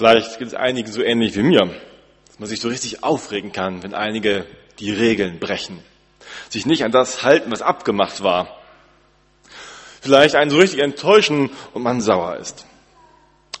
Vielleicht 0.00 0.38
geht 0.38 0.48
es 0.48 0.54
einigen 0.54 0.90
so 0.90 1.02
ähnlich 1.02 1.36
wie 1.36 1.42
mir, 1.42 1.66
dass 2.26 2.38
man 2.38 2.48
sich 2.48 2.58
so 2.58 2.68
richtig 2.68 3.04
aufregen 3.04 3.52
kann, 3.52 3.82
wenn 3.82 3.92
einige 3.92 4.46
die 4.78 4.92
Regeln 4.92 5.38
brechen, 5.38 5.78
sich 6.48 6.64
nicht 6.64 6.84
an 6.84 6.90
das 6.90 7.22
halten, 7.22 7.50
was 7.50 7.60
abgemacht 7.60 8.22
war. 8.22 8.56
Vielleicht 10.00 10.36
einen 10.36 10.50
so 10.50 10.56
richtig 10.56 10.80
enttäuschen 10.80 11.50
und 11.74 11.82
man 11.82 12.00
sauer 12.00 12.36
ist. 12.36 12.64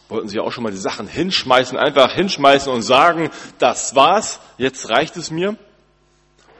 Wollten 0.08 0.28
Sie 0.28 0.40
auch 0.40 0.50
schon 0.50 0.64
mal 0.64 0.72
die 0.72 0.78
Sachen 0.78 1.06
hinschmeißen, 1.08 1.76
einfach 1.76 2.14
hinschmeißen 2.14 2.72
und 2.72 2.80
sagen, 2.80 3.28
das 3.58 3.94
war's, 3.94 4.40
jetzt 4.56 4.88
reicht 4.88 5.18
es 5.18 5.30
mir? 5.30 5.58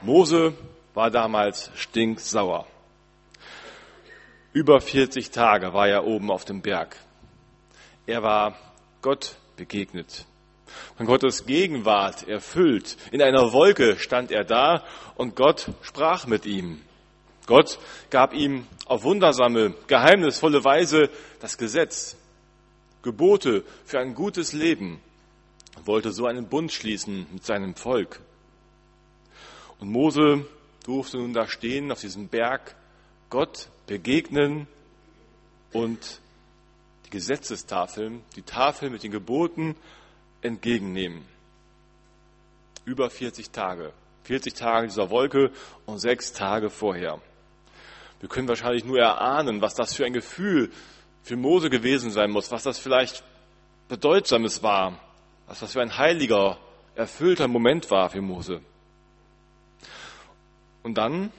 Mose 0.03 0.53
war 0.93 1.09
damals 1.09 1.71
stinksauer. 1.73 2.67
Über 4.53 4.79
40 4.79 5.31
Tage 5.31 5.73
war 5.73 5.87
er 5.87 6.05
oben 6.05 6.29
auf 6.29 6.45
dem 6.45 6.61
Berg. 6.61 6.97
Er 8.05 8.21
war 8.21 8.55
Gott 9.01 9.37
begegnet. 9.55 10.25
Von 10.97 11.05
Gottes 11.05 11.45
Gegenwart 11.45 12.27
erfüllt. 12.27 12.97
In 13.11 13.21
einer 13.21 13.51
Wolke 13.51 13.97
stand 13.99 14.31
er 14.31 14.43
da 14.43 14.83
und 15.15 15.35
Gott 15.35 15.71
sprach 15.81 16.27
mit 16.27 16.45
ihm. 16.45 16.81
Gott 17.45 17.79
gab 18.09 18.33
ihm 18.33 18.65
auf 18.85 19.03
wundersame, 19.03 19.73
geheimnisvolle 19.87 20.63
Weise 20.63 21.09
das 21.39 21.57
Gesetz, 21.57 22.15
Gebote 23.01 23.63
für 23.83 23.99
ein 23.99 24.13
gutes 24.13 24.53
Leben, 24.53 25.01
wollte 25.85 26.11
so 26.11 26.27
einen 26.27 26.47
Bund 26.47 26.71
schließen 26.71 27.25
mit 27.33 27.43
seinem 27.43 27.75
Volk. 27.75 28.21
Und 29.79 29.89
Mose 29.89 30.45
durfte 30.85 31.17
nun 31.17 31.33
da 31.33 31.47
stehen 31.47 31.91
auf 31.91 32.01
diesem 32.01 32.27
Berg, 32.27 32.75
Gott 33.29 33.69
begegnen 33.87 34.67
und 35.73 36.21
Gesetzestafeln, 37.11 38.23
die 38.35 38.41
Tafel 38.41 38.89
mit 38.89 39.03
den 39.03 39.11
Geboten 39.11 39.75
entgegennehmen. 40.41 41.25
Über 42.85 43.09
40 43.09 43.51
Tage. 43.51 43.93
40 44.23 44.53
Tage 44.53 44.87
dieser 44.87 45.09
Wolke 45.09 45.51
und 45.85 45.99
sechs 45.99 46.33
Tage 46.33 46.69
vorher. 46.69 47.21
Wir 48.19 48.29
können 48.29 48.47
wahrscheinlich 48.47 48.85
nur 48.85 48.99
erahnen, 48.99 49.61
was 49.61 49.75
das 49.75 49.93
für 49.93 50.05
ein 50.05 50.13
Gefühl 50.13 50.71
für 51.23 51.35
Mose 51.35 51.69
gewesen 51.69 52.11
sein 52.11 52.31
muss, 52.31 52.51
was 52.51 52.63
das 52.63 52.79
vielleicht 52.79 53.23
bedeutsames 53.87 54.63
war, 54.63 54.99
was 55.47 55.59
das 55.59 55.73
für 55.73 55.81
ein 55.81 55.97
heiliger, 55.97 56.57
erfüllter 56.95 57.47
Moment 57.47 57.91
war 57.91 58.09
für 58.09 58.21
Mose. 58.21 58.61
Und 60.83 60.95
dann 60.97 61.31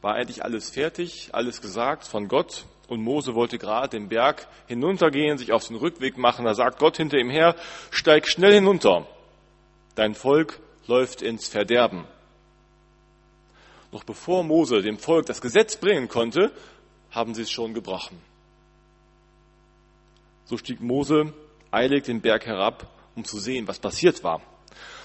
war 0.00 0.18
endlich 0.18 0.44
alles 0.44 0.70
fertig, 0.70 1.30
alles 1.32 1.60
gesagt 1.60 2.06
von 2.06 2.28
Gott. 2.28 2.66
Und 2.92 3.00
Mose 3.00 3.34
wollte 3.34 3.56
gerade 3.56 3.88
den 3.88 4.10
Berg 4.10 4.46
hinuntergehen, 4.66 5.38
sich 5.38 5.50
auf 5.50 5.66
den 5.66 5.76
Rückweg 5.76 6.18
machen. 6.18 6.44
Da 6.44 6.54
sagt 6.54 6.78
Gott 6.78 6.98
hinter 6.98 7.16
ihm 7.16 7.30
her, 7.30 7.56
steig 7.90 8.28
schnell 8.28 8.52
hinunter. 8.52 9.06
Dein 9.94 10.14
Volk 10.14 10.60
läuft 10.86 11.22
ins 11.22 11.48
Verderben. 11.48 12.04
Noch 13.92 14.04
bevor 14.04 14.44
Mose 14.44 14.82
dem 14.82 14.98
Volk 14.98 15.24
das 15.24 15.40
Gesetz 15.40 15.78
bringen 15.78 16.08
konnte, 16.08 16.52
haben 17.10 17.32
sie 17.34 17.40
es 17.40 17.50
schon 17.50 17.72
gebrochen. 17.72 18.20
So 20.44 20.58
stieg 20.58 20.82
Mose 20.82 21.32
eilig 21.70 22.04
den 22.04 22.20
Berg 22.20 22.44
herab, 22.44 22.86
um 23.16 23.24
zu 23.24 23.38
sehen, 23.38 23.66
was 23.66 23.78
passiert 23.78 24.22
war. 24.22 24.42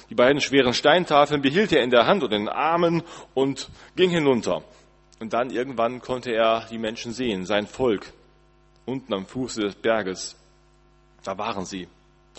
Die 0.10 0.16
beiden 0.16 0.42
schweren 0.42 0.74
Steintafeln 0.74 1.42
behielt 1.42 1.72
er 1.72 1.84
in 1.84 1.90
der 1.90 2.06
Hand 2.06 2.22
und 2.22 2.34
in 2.34 2.48
den 2.48 2.50
Armen 2.50 3.04
und 3.34 3.70
ging 3.96 4.10
hinunter. 4.10 4.66
Und 5.20 5.34
dann 5.34 5.50
irgendwann 5.50 6.02
konnte 6.02 6.32
er 6.32 6.66
die 6.70 6.78
Menschen 6.78 7.12
sehen, 7.12 7.46
sein 7.46 7.68
Volk, 7.68 8.14
unten 8.86 9.14
am 9.14 9.26
Fuße 9.26 9.62
des 9.62 9.76
Berges. 9.76 10.36
Da 11.24 11.38
waren 11.38 11.66
sie 11.66 11.88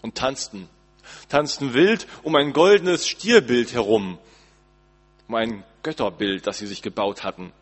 und 0.02 0.14
tanzten, 0.14 0.68
tanzten 1.28 1.74
wild 1.74 2.06
um 2.22 2.36
ein 2.36 2.52
goldenes 2.52 3.08
Stierbild 3.08 3.72
herum, 3.74 4.18
um 5.26 5.34
ein 5.34 5.64
Götterbild, 5.82 6.46
das 6.46 6.58
sie 6.58 6.66
sich 6.66 6.82
gebaut 6.82 7.24
hatten. 7.24 7.52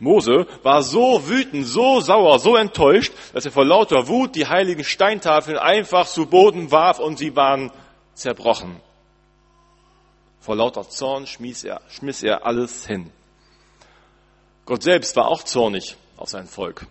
Mose 0.00 0.46
war 0.62 0.82
so 0.82 1.28
wütend, 1.28 1.66
so 1.66 2.00
sauer, 2.00 2.38
so 2.38 2.56
enttäuscht, 2.56 3.12
dass 3.32 3.44
er 3.44 3.52
vor 3.52 3.64
lauter 3.64 4.08
Wut 4.08 4.34
die 4.34 4.46
heiligen 4.46 4.84
Steintafeln 4.84 5.56
einfach 5.56 6.06
zu 6.06 6.26
Boden 6.26 6.70
warf 6.70 6.98
und 6.98 7.18
sie 7.18 7.36
waren 7.36 7.70
zerbrochen. 8.14 8.80
Vor 10.40 10.56
lauter 10.56 10.88
Zorn 10.88 11.26
schmiss 11.26 11.64
er, 11.64 11.80
schmiss 11.88 12.22
er 12.22 12.44
alles 12.44 12.86
hin. 12.86 13.10
Gott 14.66 14.82
selbst 14.82 15.14
war 15.16 15.28
auch 15.28 15.42
zornig 15.42 15.96
auf 16.16 16.28
sein 16.28 16.46
Volk. 16.46 16.86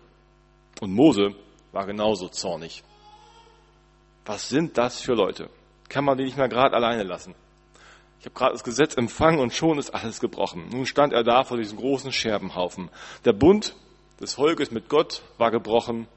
Und 0.79 0.93
Mose 0.93 1.35
war 1.71 1.85
genauso 1.85 2.27
zornig. 2.27 2.83
Was 4.25 4.49
sind 4.49 4.77
das 4.77 5.01
für 5.01 5.13
Leute? 5.13 5.49
Kann 5.89 6.05
man 6.05 6.17
die 6.17 6.23
nicht 6.23 6.37
mehr 6.37 6.49
gerade 6.49 6.75
alleine 6.75 7.03
lassen? 7.03 7.35
Ich 8.19 8.25
habe 8.25 8.35
gerade 8.35 8.53
das 8.53 8.63
Gesetz 8.63 8.95
empfangen 8.95 9.39
und 9.39 9.53
schon 9.53 9.77
ist 9.77 9.93
alles 9.93 10.19
gebrochen. 10.19 10.69
Nun 10.69 10.85
stand 10.85 11.13
er 11.13 11.23
da 11.23 11.43
vor 11.43 11.57
diesem 11.57 11.77
großen 11.77 12.11
Scherbenhaufen. 12.11 12.89
Der 13.25 13.33
Bund 13.33 13.75
des 14.21 14.35
Volkes 14.35 14.71
mit 14.71 14.87
Gott 14.87 15.23
war 15.37 15.51
gebrochen 15.51 16.07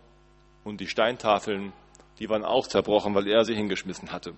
und 0.63 0.81
die 0.81 0.87
Steintafeln, 0.87 1.73
die 2.19 2.29
waren 2.29 2.45
auch 2.45 2.69
zerbrochen, 2.69 3.15
weil 3.15 3.27
er 3.27 3.45
sie 3.45 3.55
hingeschmissen 3.55 4.13
hatte. 4.13 4.35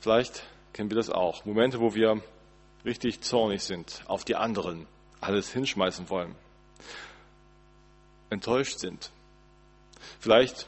Vielleicht 0.00 0.42
kennen 0.72 0.90
wir 0.90 0.96
das 0.96 1.10
auch. 1.10 1.44
Momente, 1.44 1.78
wo 1.78 1.94
wir 1.94 2.20
richtig 2.84 3.20
zornig 3.20 3.62
sind 3.62 4.02
auf 4.06 4.24
die 4.24 4.34
anderen, 4.34 4.86
alles 5.24 5.52
hinschmeißen 5.52 6.08
wollen, 6.10 6.34
enttäuscht 8.30 8.78
sind. 8.78 9.10
Vielleicht 10.20 10.66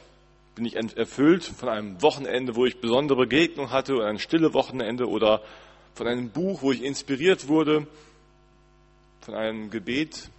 bin 0.54 0.64
ich 0.64 0.76
erfüllt 0.76 1.44
von 1.44 1.68
einem 1.68 2.02
Wochenende, 2.02 2.56
wo 2.56 2.64
ich 2.64 2.80
besondere 2.80 3.18
Begegnung 3.18 3.70
hatte 3.70 3.94
oder 3.94 4.06
ein 4.06 4.18
stille 4.18 4.54
Wochenende 4.54 5.08
oder 5.08 5.42
von 5.94 6.06
einem 6.06 6.30
Buch, 6.30 6.62
wo 6.62 6.72
ich 6.72 6.82
inspiriert 6.82 7.48
wurde, 7.48 7.86
von 9.20 9.34
einem 9.34 9.70
Gebet, 9.70 10.30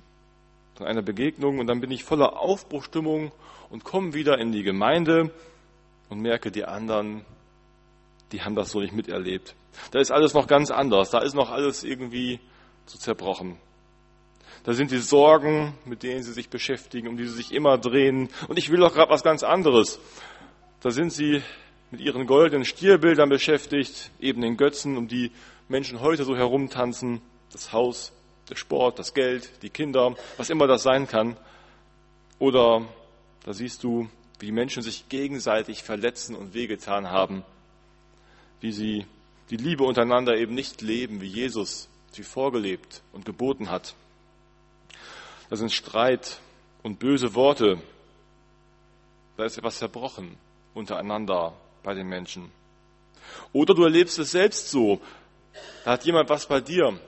von 0.75 0.88
einer 0.88 1.01
Begegnung 1.01 1.59
und 1.59 1.67
dann 1.67 1.81
bin 1.81 1.91
ich 1.91 2.03
voller 2.03 2.39
Aufbruchstimmung 2.39 3.31
und 3.69 3.83
komme 3.83 4.13
wieder 4.13 4.38
in 4.38 4.51
die 4.51 4.63
Gemeinde 4.63 5.31
und 6.09 6.22
merke, 6.22 6.51
die 6.51 6.66
anderen, 6.66 7.25
die 8.31 8.41
haben 8.41 8.56
das 8.56 8.72
so 8.72 8.79
nicht 8.79 8.94
miterlebt. 8.94 9.56
Da 9.91 10.00
ist 10.00 10.11
alles 10.11 10.33
noch 10.33 10.47
ganz 10.47 10.72
anders, 10.72 11.09
da 11.11 11.19
ist 11.19 11.33
noch 11.33 11.51
alles 11.51 11.83
irgendwie 11.83 12.39
so 12.85 12.97
zerbrochen. 12.97 13.57
Da 14.63 14.73
sind 14.73 14.91
die 14.91 14.97
Sorgen, 14.97 15.73
mit 15.85 16.03
denen 16.03 16.23
sie 16.23 16.33
sich 16.33 16.49
beschäftigen, 16.49 17.07
um 17.07 17.17
die 17.17 17.25
sie 17.25 17.35
sich 17.35 17.53
immer 17.53 17.77
drehen. 17.77 18.29
Und 18.47 18.57
ich 18.57 18.69
will 18.71 18.79
doch 18.79 18.93
gerade 18.93 19.11
was 19.11 19.23
ganz 19.23 19.43
anderes. 19.43 19.99
Da 20.81 20.91
sind 20.91 21.11
sie 21.11 21.41
mit 21.91 22.01
ihren 22.01 22.27
goldenen 22.27 22.65
Stierbildern 22.65 23.29
beschäftigt, 23.29 24.11
eben 24.19 24.41
den 24.41 24.57
Götzen, 24.57 24.97
um 24.97 25.07
die 25.07 25.31
Menschen 25.69 26.01
heute 26.01 26.23
so 26.23 26.35
herumtanzen. 26.35 27.21
Das 27.51 27.71
Haus, 27.71 28.11
der 28.49 28.55
Sport, 28.55 28.99
das 28.99 29.13
Geld, 29.13 29.49
die 29.61 29.69
Kinder, 29.69 30.15
was 30.35 30.49
immer 30.49 30.67
das 30.67 30.83
sein 30.83 31.07
kann. 31.07 31.37
Oder 32.39 32.85
da 33.45 33.53
siehst 33.53 33.83
du, 33.83 34.09
wie 34.39 34.47
die 34.47 34.51
Menschen 34.51 34.83
sich 34.83 35.09
gegenseitig 35.09 35.83
verletzen 35.83 36.35
und 36.35 36.53
wehgetan 36.53 37.09
haben. 37.09 37.43
Wie 38.59 38.71
sie 38.71 39.05
die 39.49 39.57
Liebe 39.57 39.83
untereinander 39.83 40.37
eben 40.37 40.53
nicht 40.53 40.81
leben, 40.81 41.21
wie 41.21 41.27
Jesus 41.27 41.89
sie 42.11 42.23
vorgelebt 42.23 43.01
und 43.13 43.25
geboten 43.25 43.69
hat. 43.69 43.95
Da 45.49 45.55
sind 45.55 45.71
Streit 45.71 46.39
und 46.83 46.99
böse 46.99 47.33
Worte. 47.33 47.81
Da 49.37 49.45
ist 49.45 49.57
etwas 49.57 49.77
zerbrochen 49.77 50.37
untereinander 50.73 51.53
bei 51.83 51.93
den 51.93 52.07
Menschen. 52.07 52.51
Oder 53.53 53.73
du 53.73 53.83
erlebst 53.83 54.19
es 54.19 54.31
selbst 54.31 54.69
so. 54.69 55.01
Da 55.85 55.91
hat 55.91 56.05
jemand 56.05 56.29
was 56.29 56.47
bei 56.47 56.59
dir 56.59 56.99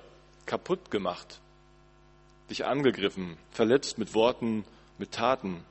kaputt 0.45 0.89
gemacht, 0.89 1.39
dich 2.49 2.65
angegriffen, 2.65 3.37
verletzt 3.51 3.97
mit 3.97 4.13
Worten, 4.13 4.65
mit 4.97 5.11
Taten, 5.11 5.63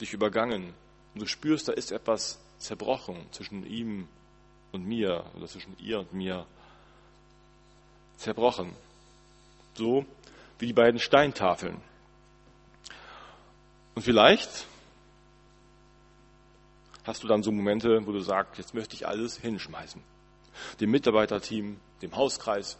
dich 0.00 0.12
übergangen. 0.12 0.74
Und 1.14 1.22
du 1.22 1.26
spürst, 1.26 1.68
da 1.68 1.72
ist 1.72 1.92
etwas 1.92 2.38
zerbrochen 2.58 3.26
zwischen 3.30 3.64
ihm 3.66 4.08
und 4.72 4.86
mir 4.86 5.24
oder 5.36 5.46
zwischen 5.46 5.76
ihr 5.78 6.00
und 6.00 6.12
mir. 6.12 6.46
Zerbrochen. 8.16 8.74
So 9.74 10.04
wie 10.58 10.66
die 10.66 10.72
beiden 10.72 11.00
Steintafeln. 11.00 11.80
Und 13.94 14.02
vielleicht 14.02 14.66
hast 17.04 17.22
du 17.22 17.28
dann 17.28 17.42
so 17.42 17.50
Momente, 17.50 18.06
wo 18.06 18.12
du 18.12 18.20
sagst, 18.20 18.58
jetzt 18.58 18.74
möchte 18.74 18.94
ich 18.94 19.06
alles 19.06 19.38
hinschmeißen. 19.38 20.02
Dem 20.80 20.90
Mitarbeiterteam, 20.90 21.80
dem 22.02 22.14
Hauskreis, 22.16 22.78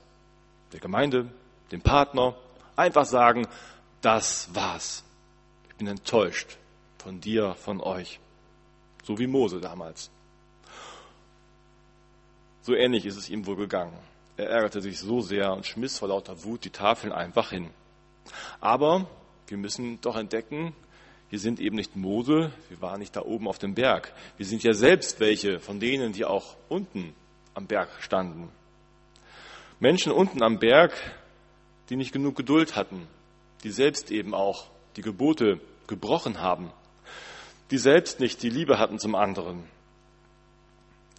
der 0.73 0.81
Gemeinde, 0.81 1.31
dem 1.73 1.81
Partner. 1.81 2.37
Einfach 2.77 3.07
sagen, 3.07 3.47
das 4.01 4.49
war's. 4.55 5.05
Ich 5.69 5.77
bin 5.77 5.87
enttäuscht 5.87 6.59
von 6.99 7.21
dir, 7.21 7.55
von 7.55 7.81
euch. 7.81 8.21
So 9.05 9.19
wie 9.19 9.27
Mose 9.27 9.61
damals. 9.61 10.11
So 12.63 12.75
ähnlich 12.75 13.07
ist 13.07 13.17
es 13.17 13.31
ihm 13.31 13.47
wohl 13.47 13.57
gegangen. 13.57 13.97
Er 14.39 14.51
ärgerte 14.51 14.81
sich 14.81 15.01
so 15.01 15.21
sehr 15.21 15.53
und 15.53 15.67
schmiss 15.67 15.99
vor 15.99 16.09
lauter 16.09 16.45
Wut 16.45 16.65
die 16.65 16.71
Tafeln 16.71 17.13
einfach 17.13 17.51
hin. 17.51 17.71
Aber 18.61 19.11
wir 19.49 19.59
müssen 19.59 20.01
doch 20.01 20.17
entdecken, 20.17 20.75
wir 21.29 21.41
sind 21.41 21.59
eben 21.59 21.75
nicht 21.75 21.97
Mose, 21.97 22.53
wir 22.69 22.81
waren 22.81 23.01
nicht 23.01 23.17
da 23.17 23.23
oben 23.23 23.49
auf 23.49 23.59
dem 23.59 23.75
Berg. 23.75 24.15
Wir 24.37 24.47
sind 24.47 24.63
ja 24.63 24.75
selbst 24.75 25.19
welche 25.19 25.59
von 25.59 25.81
denen, 25.81 26.13
die 26.13 26.25
auch 26.25 26.57
unten 26.69 27.15
am 27.55 27.67
Berg 27.67 27.89
standen. 28.01 28.49
Menschen 29.81 30.13
unten 30.13 30.41
am 30.45 30.61
Berg, 30.61 30.93
die 31.91 31.97
nicht 31.97 32.13
genug 32.13 32.37
Geduld 32.37 32.77
hatten, 32.77 33.09
die 33.65 33.71
selbst 33.71 34.13
eben 34.13 34.35
auch 34.35 34.71
die 34.95 35.03
Gebote 35.03 35.61
gebrochen 35.89 36.41
haben, 36.41 36.71
die 37.73 37.79
selbst 37.79 38.21
nicht 38.21 38.41
die 38.45 38.51
Liebe 38.51 38.79
hatten 38.79 39.01
zum 39.01 39.17
anderen, 39.17 39.65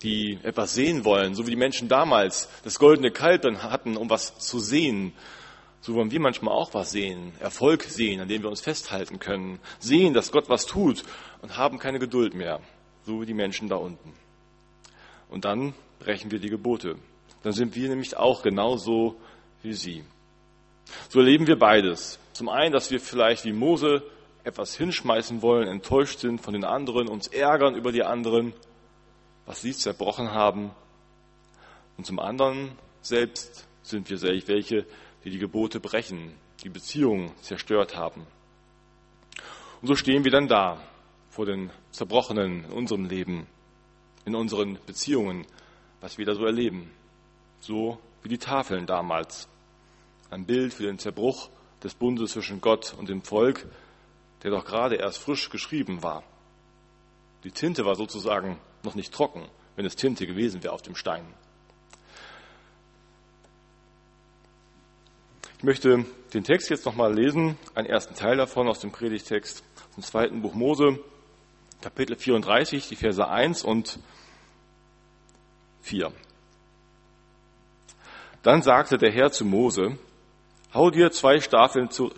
die 0.01 0.39
etwas 0.43 0.73
sehen 0.73 1.03
wollen, 1.03 1.35
so 1.35 1.45
wie 1.45 1.51
die 1.51 1.57
Menschen 1.57 1.89
damals 1.89 2.49
das 2.63 2.79
goldene 2.79 3.11
Kalb 3.11 3.41
dann 3.41 3.63
hatten, 3.63 3.97
um 3.97 4.09
was 4.09 4.37
zu 4.39 4.59
sehen. 4.59 5.13
So 5.81 5.95
wollen 5.95 6.11
wir 6.11 6.19
manchmal 6.19 6.53
auch 6.53 6.73
was 6.73 6.91
sehen, 6.91 7.33
Erfolg 7.39 7.83
sehen, 7.83 8.19
an 8.21 8.27
dem 8.27 8.43
wir 8.43 8.49
uns 8.49 8.61
festhalten 8.61 9.19
können, 9.19 9.59
sehen, 9.79 10.13
dass 10.13 10.31
Gott 10.31 10.49
was 10.49 10.65
tut 10.65 11.03
und 11.41 11.57
haben 11.57 11.79
keine 11.79 11.99
Geduld 11.99 12.33
mehr, 12.33 12.59
so 13.05 13.21
wie 13.21 13.25
die 13.25 13.33
Menschen 13.33 13.69
da 13.69 13.75
unten. 13.75 14.13
Und 15.29 15.45
dann 15.45 15.73
brechen 15.99 16.31
wir 16.31 16.39
die 16.39 16.49
Gebote. 16.49 16.95
Dann 17.43 17.53
sind 17.53 17.75
wir 17.75 17.87
nämlich 17.87 18.17
auch 18.17 18.41
genauso 18.41 19.15
wie 19.63 19.73
sie. 19.73 20.03
So 21.09 21.19
erleben 21.19 21.47
wir 21.47 21.57
beides. 21.57 22.19
Zum 22.33 22.49
einen, 22.49 22.73
dass 22.73 22.91
wir 22.91 22.99
vielleicht 22.99 23.45
wie 23.45 23.53
Mose 23.53 24.03
etwas 24.43 24.75
hinschmeißen 24.75 25.41
wollen, 25.41 25.67
enttäuscht 25.67 26.19
sind 26.19 26.41
von 26.41 26.53
den 26.53 26.63
anderen, 26.63 27.07
uns 27.07 27.27
ärgern 27.27 27.75
über 27.75 27.91
die 27.91 28.03
anderen, 28.03 28.53
was 29.49 29.61
sie 29.61 29.73
zerbrochen 29.73 30.31
haben. 30.31 30.69
Und 31.97 32.05
zum 32.05 32.19
anderen 32.19 32.77
selbst 33.01 33.67
sind 33.81 34.07
wir 34.11 34.21
welche, 34.21 34.85
die 35.25 35.31
die 35.31 35.39
Gebote 35.39 35.79
brechen, 35.79 36.35
die 36.63 36.69
Beziehungen 36.69 37.31
zerstört 37.41 37.97
haben. 37.97 38.27
Und 39.81 39.87
so 39.87 39.95
stehen 39.95 40.23
wir 40.23 40.31
dann 40.31 40.47
da 40.47 40.79
vor 41.31 41.47
den 41.47 41.71
Zerbrochenen 41.89 42.65
in 42.65 42.71
unserem 42.71 43.05
Leben, 43.05 43.47
in 44.23 44.35
unseren 44.35 44.77
Beziehungen, 44.85 45.47
was 45.99 46.19
wir 46.19 46.27
da 46.27 46.35
so 46.35 46.45
erleben. 46.45 46.91
So 47.59 47.97
wie 48.21 48.29
die 48.29 48.37
Tafeln 48.37 48.85
damals. 48.85 49.49
Ein 50.29 50.45
Bild 50.45 50.75
für 50.75 50.83
den 50.83 50.99
Zerbruch 50.99 51.49
des 51.81 51.95
Bundes 51.95 52.33
zwischen 52.33 52.61
Gott 52.61 52.93
und 52.99 53.09
dem 53.09 53.23
Volk, 53.23 53.65
der 54.43 54.51
doch 54.51 54.65
gerade 54.65 54.97
erst 54.97 55.17
frisch 55.17 55.49
geschrieben 55.49 56.03
war. 56.03 56.21
Die 57.43 57.51
Tinte 57.51 57.83
war 57.83 57.95
sozusagen 57.95 58.59
noch 58.83 58.95
nicht 58.95 59.13
trocken, 59.13 59.47
wenn 59.75 59.85
es 59.85 59.95
Tinte 59.95 60.27
gewesen 60.27 60.63
wäre 60.63 60.73
auf 60.73 60.81
dem 60.81 60.95
Stein. 60.95 61.25
Ich 65.57 65.63
möchte 65.63 66.05
den 66.33 66.43
Text 66.45 66.69
jetzt 66.69 66.85
nochmal 66.85 67.13
lesen, 67.13 67.57
einen 67.75 67.87
ersten 67.87 68.15
Teil 68.15 68.37
davon 68.37 68.69
aus 68.69 68.79
dem 68.79 68.91
Predigtext 68.91 69.61
zum 69.93 70.03
zweiten 70.03 70.41
Buch 70.41 70.53
Mose, 70.53 70.99
Kapitel 71.81 72.15
34, 72.15 72.87
die 72.87 72.95
Verse 72.95 73.27
1 73.27 73.63
und 73.63 73.99
4. 75.81 76.13
Dann 78.43 78.61
sagte 78.61 78.97
der 78.97 79.11
Herr 79.11 79.31
zu 79.31 79.43
Mose, 79.43 79.97
hau 80.73 80.91
dir 80.91 81.11
zwei 81.11 81.41
Steintafeln, 81.41 81.89
zu, 81.89 82.13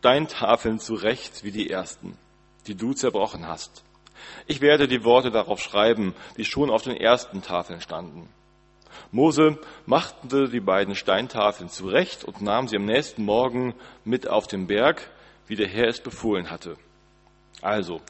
Steintafeln 0.00 0.80
zurecht 0.80 1.44
wie 1.44 1.52
die 1.52 1.70
ersten, 1.70 2.16
die 2.66 2.74
du 2.74 2.92
zerbrochen 2.92 3.46
hast. 3.46 3.84
Ich 4.46 4.60
werde 4.60 4.88
die 4.88 5.04
Worte 5.04 5.30
darauf 5.30 5.60
schreiben, 5.60 6.14
die 6.36 6.44
schon 6.44 6.70
auf 6.70 6.82
den 6.82 6.96
ersten 6.96 7.42
Tafeln 7.42 7.80
standen. 7.80 8.28
Mose 9.12 9.58
machte 9.86 10.48
die 10.48 10.60
beiden 10.60 10.94
Steintafeln 10.94 11.68
zurecht 11.68 12.24
und 12.24 12.42
nahm 12.42 12.68
sie 12.68 12.76
am 12.76 12.84
nächsten 12.84 13.24
Morgen 13.24 13.74
mit 14.04 14.28
auf 14.28 14.46
den 14.46 14.66
Berg, 14.66 15.10
wie 15.46 15.56
der 15.56 15.68
Herr 15.68 15.88
es 15.88 16.00
befohlen 16.00 16.50
hatte. 16.50 16.76
Also, 17.60 18.00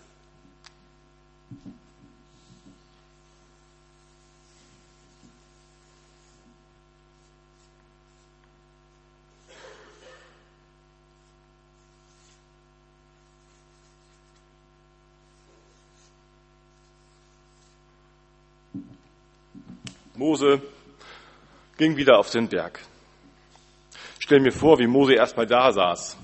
Mose 20.21 20.61
ging 21.79 21.97
wieder 21.97 22.19
auf 22.19 22.31
den 22.31 22.47
Berg. 22.47 22.79
Stell 24.19 24.41
mir 24.41 24.53
vor, 24.53 24.79
wie 24.79 24.87
Mose 24.87 25.15
erstmal 25.15 25.47
da 25.47 25.73
saß, 25.73 26.19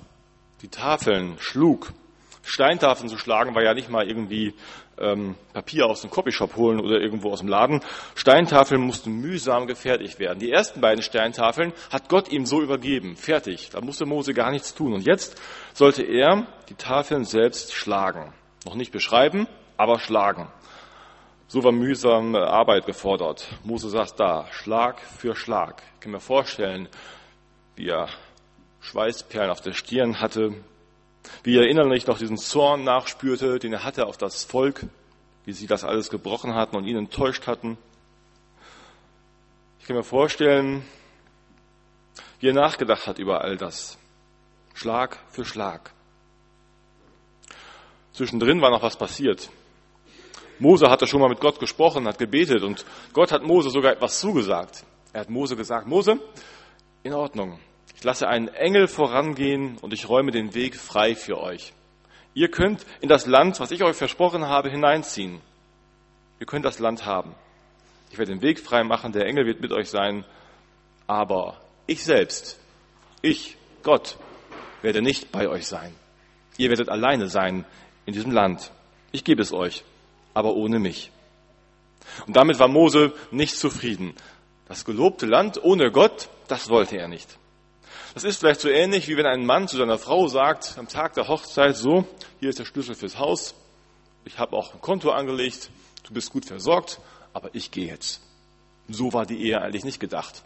die 0.60 0.68
Tafeln 0.68 1.36
schlug. 1.38 1.94
Steintafeln 2.42 3.08
zu 3.08 3.16
schlagen 3.16 3.54
war 3.54 3.62
ja 3.62 3.72
nicht 3.72 3.88
mal 3.88 4.06
irgendwie 4.06 4.52
ähm, 4.98 5.34
Papier 5.54 5.86
aus 5.86 6.02
dem 6.02 6.10
Copyshop 6.10 6.56
holen 6.56 6.78
oder 6.78 7.00
irgendwo 7.00 7.30
aus 7.30 7.38
dem 7.38 7.48
Laden. 7.48 7.80
Steintafeln 8.14 8.82
mussten 8.82 9.12
mühsam 9.12 9.66
gefertigt 9.66 10.18
werden. 10.18 10.40
Die 10.40 10.52
ersten 10.52 10.82
beiden 10.82 11.02
Steintafeln 11.02 11.72
hat 11.90 12.10
Gott 12.10 12.30
ihm 12.30 12.44
so 12.44 12.60
übergeben. 12.60 13.16
Fertig. 13.16 13.70
Da 13.70 13.80
musste 13.80 14.04
Mose 14.04 14.34
gar 14.34 14.50
nichts 14.50 14.74
tun. 14.74 14.92
Und 14.92 15.06
jetzt 15.06 15.40
sollte 15.72 16.02
er 16.02 16.46
die 16.68 16.74
Tafeln 16.74 17.24
selbst 17.24 17.72
schlagen. 17.72 18.34
Noch 18.66 18.74
nicht 18.74 18.92
beschreiben, 18.92 19.48
aber 19.78 19.98
schlagen. 20.00 20.48
So 21.48 21.62
war 21.62 21.70
mühsame 21.70 22.44
Arbeit 22.44 22.86
gefordert. 22.86 23.46
Mose 23.62 23.88
saß 23.88 24.16
da, 24.16 24.48
Schlag 24.50 25.00
für 25.00 25.36
Schlag. 25.36 25.80
Ich 25.94 26.00
kann 26.00 26.10
mir 26.10 26.20
vorstellen, 26.20 26.88
wie 27.76 27.88
er 27.88 28.08
Schweißperlen 28.80 29.50
auf 29.50 29.60
der 29.60 29.72
Stirn 29.72 30.20
hatte, 30.20 30.54
wie 31.44 31.56
er 31.56 31.68
innerlich 31.68 32.06
noch 32.08 32.18
diesen 32.18 32.36
Zorn 32.36 32.82
nachspürte, 32.82 33.60
den 33.60 33.72
er 33.72 33.84
hatte 33.84 34.06
auf 34.06 34.16
das 34.16 34.44
Volk, 34.44 34.86
wie 35.44 35.52
sie 35.52 35.68
das 35.68 35.84
alles 35.84 36.10
gebrochen 36.10 36.54
hatten 36.54 36.74
und 36.74 36.84
ihn 36.84 36.96
enttäuscht 36.96 37.46
hatten. 37.46 37.78
Ich 39.78 39.86
kann 39.86 39.96
mir 39.96 40.04
vorstellen, 40.04 40.84
wie 42.40 42.48
er 42.48 42.54
nachgedacht 42.54 43.06
hat 43.06 43.20
über 43.20 43.42
all 43.42 43.56
das. 43.56 43.98
Schlag 44.74 45.18
für 45.30 45.44
Schlag. 45.44 45.92
Zwischendrin 48.12 48.60
war 48.60 48.70
noch 48.70 48.82
was 48.82 48.96
passiert. 48.96 49.48
Mose 50.58 50.88
hatte 50.88 51.06
schon 51.06 51.20
mal 51.20 51.28
mit 51.28 51.40
Gott 51.40 51.60
gesprochen, 51.60 52.06
hat 52.06 52.18
gebetet 52.18 52.62
und 52.62 52.84
Gott 53.12 53.32
hat 53.32 53.42
Mose 53.42 53.70
sogar 53.70 53.92
etwas 53.92 54.20
zugesagt. 54.20 54.84
Er 55.12 55.20
hat 55.20 55.30
Mose 55.30 55.56
gesagt, 55.56 55.86
Mose, 55.86 56.18
in 57.02 57.12
Ordnung. 57.12 57.58
Ich 57.94 58.04
lasse 58.04 58.28
einen 58.28 58.48
Engel 58.48 58.88
vorangehen 58.88 59.78
und 59.80 59.92
ich 59.92 60.08
räume 60.08 60.30
den 60.30 60.54
Weg 60.54 60.76
frei 60.76 61.14
für 61.14 61.40
euch. 61.40 61.72
Ihr 62.34 62.50
könnt 62.50 62.84
in 63.00 63.08
das 63.08 63.26
Land, 63.26 63.60
was 63.60 63.70
ich 63.70 63.82
euch 63.82 63.96
versprochen 63.96 64.46
habe, 64.46 64.70
hineinziehen. 64.70 65.40
Ihr 66.38 66.46
könnt 66.46 66.64
das 66.64 66.78
Land 66.78 67.06
haben. 67.06 67.34
Ich 68.10 68.18
werde 68.18 68.32
den 68.32 68.42
Weg 68.42 68.60
frei 68.60 68.84
machen, 68.84 69.12
der 69.12 69.26
Engel 69.26 69.46
wird 69.46 69.60
mit 69.60 69.72
euch 69.72 69.88
sein, 69.88 70.24
aber 71.06 71.60
ich 71.86 72.04
selbst, 72.04 72.58
ich, 73.22 73.56
Gott, 73.82 74.16
werde 74.82 75.02
nicht 75.02 75.32
bei 75.32 75.48
euch 75.48 75.66
sein. 75.66 75.94
Ihr 76.58 76.68
werdet 76.68 76.88
alleine 76.88 77.28
sein 77.28 77.64
in 78.04 78.12
diesem 78.12 78.32
Land. 78.32 78.70
Ich 79.12 79.24
gebe 79.24 79.42
es 79.42 79.52
euch 79.52 79.84
aber 80.36 80.54
ohne 80.54 80.78
mich. 80.78 81.10
Und 82.26 82.36
damit 82.36 82.58
war 82.58 82.68
Mose 82.68 83.14
nicht 83.30 83.56
zufrieden. 83.56 84.14
Das 84.68 84.84
gelobte 84.84 85.24
Land 85.24 85.64
ohne 85.64 85.90
Gott, 85.90 86.28
das 86.46 86.68
wollte 86.68 86.98
er 86.98 87.08
nicht. 87.08 87.38
Das 88.12 88.22
ist 88.22 88.36
vielleicht 88.36 88.60
so 88.60 88.68
ähnlich, 88.68 89.08
wie 89.08 89.16
wenn 89.16 89.24
ein 89.24 89.46
Mann 89.46 89.66
zu 89.66 89.78
seiner 89.78 89.96
Frau 89.96 90.28
sagt, 90.28 90.76
am 90.76 90.88
Tag 90.88 91.14
der 91.14 91.28
Hochzeit, 91.28 91.74
so, 91.74 92.04
hier 92.38 92.50
ist 92.50 92.58
der 92.58 92.66
Schlüssel 92.66 92.94
fürs 92.94 93.18
Haus, 93.18 93.54
ich 94.26 94.38
habe 94.38 94.56
auch 94.56 94.74
ein 94.74 94.80
Konto 94.82 95.10
angelegt, 95.10 95.70
du 96.04 96.12
bist 96.12 96.30
gut 96.30 96.44
versorgt, 96.44 97.00
aber 97.32 97.48
ich 97.54 97.70
gehe 97.70 97.86
jetzt. 97.86 98.20
So 98.88 99.14
war 99.14 99.24
die 99.24 99.42
Ehe 99.42 99.62
eigentlich 99.62 99.84
nicht 99.84 100.00
gedacht. 100.00 100.42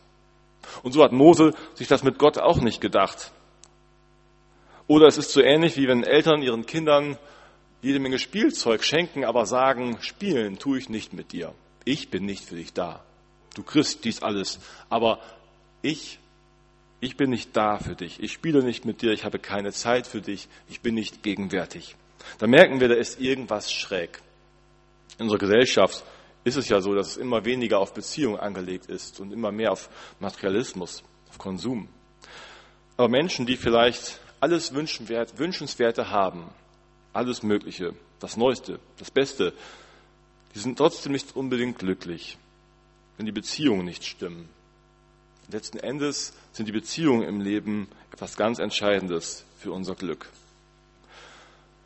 Und 0.85 0.93
so 0.93 1.03
hat 1.03 1.11
Mose 1.11 1.53
sich 1.75 1.89
das 1.89 2.05
mit 2.05 2.17
Gott 2.17 2.39
auch 2.39 2.61
nicht 2.61 2.81
gedacht. 2.81 3.33
Oder 4.87 5.09
es 5.09 5.19
ist 5.19 5.33
so 5.33 5.41
ähnlich, 5.41 5.77
wie 5.77 5.89
wenn 5.89 6.05
Eltern 6.05 6.43
ihren 6.43 6.65
Kindern 6.65 7.19
jede 7.83 7.99
Menge 7.99 8.19
Spielzeug 8.19 8.85
schenken, 8.85 9.25
aber 9.25 9.47
sagen, 9.47 9.99
spielen 10.01 10.59
tue 10.59 10.79
ich 10.79 10.89
nicht 10.89 11.13
mit 11.13 11.33
dir. 11.33 11.55
Ich 11.85 12.11
bin 12.11 12.25
nicht 12.25 12.45
für 12.45 12.57
dich 12.57 12.73
da. 12.73 13.03
Du 13.55 13.63
kriegst 13.63 14.05
dies 14.05 14.23
alles, 14.23 14.61
aber 14.91 15.21
ich, 15.83 16.19
ich 17.01 17.17
bin 17.17 17.31
nicht 17.31 17.57
da 17.57 17.79
für 17.79 17.97
dich. 17.97 18.23
Ich 18.23 18.33
spiele 18.33 18.63
nicht 18.63 18.85
mit 18.85 19.03
dir, 19.03 19.13
ich 19.13 19.25
habe 19.25 19.39
keine 19.39 19.73
Zeit 19.73 20.07
für 20.07 20.21
dich, 20.21 20.49
ich 20.69 20.81
bin 20.81 20.95
nicht 20.95 21.23
gegenwärtig. 21.23 21.97
Da 22.39 22.47
merken 22.47 22.81
wir, 22.81 22.89
da 22.89 22.95
ist 22.95 23.21
irgendwas 23.21 23.73
schräg. 23.73 24.21
In 25.19 25.25
unserer 25.25 25.39
Gesellschaft 25.39 26.05
ist 26.45 26.57
es 26.57 26.69
ja 26.69 26.81
so, 26.81 26.95
dass 26.95 27.09
es 27.09 27.17
immer 27.17 27.45
weniger 27.45 27.79
auf 27.79 27.95
Beziehung 27.95 28.39
angelegt 28.39 28.87
ist 28.87 29.21
und 29.21 29.33
immer 29.33 29.53
mehr 29.53 29.73
auf 29.73 29.89
Materialismus, 30.21 31.03
auf 31.29 31.39
Konsum. 31.39 31.89
Aber 32.97 33.09
Menschen, 33.09 33.47
die 33.47 33.57
vielleicht 33.57 34.21
alles 34.41 34.75
Wünschenswerte 34.75 36.11
haben, 36.11 36.51
alles 37.13 37.43
Mögliche, 37.43 37.95
das 38.21 38.37
Neueste, 38.37 38.79
das 38.99 39.11
Beste, 39.11 39.53
die 40.55 40.59
sind 40.59 40.79
trotzdem 40.79 41.13
nicht 41.13 41.37
unbedingt 41.37 41.79
glücklich, 41.79 42.39
wenn 43.17 43.27
die 43.27 43.33
Beziehungen 43.33 43.85
nicht 43.85 44.05
stimmen. 44.05 44.49
Letzten 45.51 45.79
Endes 45.79 46.33
sind 46.53 46.67
die 46.67 46.73
Beziehungen 46.73 47.23
im 47.23 47.41
Leben 47.41 47.89
etwas 48.13 48.37
ganz 48.37 48.59
Entscheidendes 48.59 49.45
für 49.59 49.73
unser 49.73 49.95
Glück. 49.95 50.31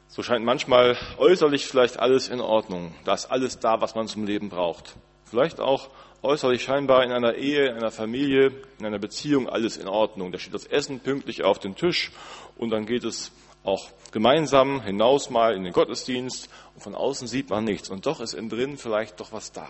So 0.09 0.23
scheint 0.23 0.45
manchmal 0.45 0.97
äußerlich 1.19 1.67
vielleicht 1.67 1.99
alles 1.99 2.29
in 2.29 2.41
Ordnung. 2.41 2.95
Da 3.05 3.15
ist 3.15 3.27
alles 3.27 3.59
da, 3.59 3.81
was 3.81 3.95
man 3.95 4.07
zum 4.07 4.25
Leben 4.27 4.49
braucht. 4.49 4.95
Vielleicht 5.25 5.61
auch 5.61 5.91
äußerlich 6.23 6.63
scheinbar 6.63 7.05
in 7.05 7.11
einer 7.11 7.35
Ehe, 7.35 7.67
in 7.67 7.77
einer 7.77 7.91
Familie, 7.91 8.53
in 8.79 8.87
einer 8.87 8.99
Beziehung 8.99 9.49
alles 9.49 9.77
in 9.77 9.89
Ordnung. 9.89 10.31
Da 10.31 10.39
steht 10.39 10.55
das 10.55 10.67
Essen 10.67 11.01
pünktlich 11.01 11.43
auf 11.43 11.59
dem 11.59 11.75
Tisch 11.75 12.13
und 12.57 12.71
dann 12.71 12.87
geht 12.87 13.05
es 13.05 13.33
auch 13.65 13.91
gemeinsam 14.13 14.83
hinaus 14.83 15.31
mal 15.31 15.57
in 15.57 15.65
den 15.65 15.73
Gottesdienst 15.73 16.49
und 16.75 16.83
von 16.83 16.95
außen 16.95 17.27
sieht 17.27 17.51
man 17.51 17.65
nichts. 17.65 17.89
Und 17.89 18.07
doch 18.07 18.21
ist 18.21 18.35
innen 18.35 18.51
drin 18.51 18.79
vielleicht 18.79 19.19
doch 19.19 19.33
was 19.33 19.51
da. 19.51 19.69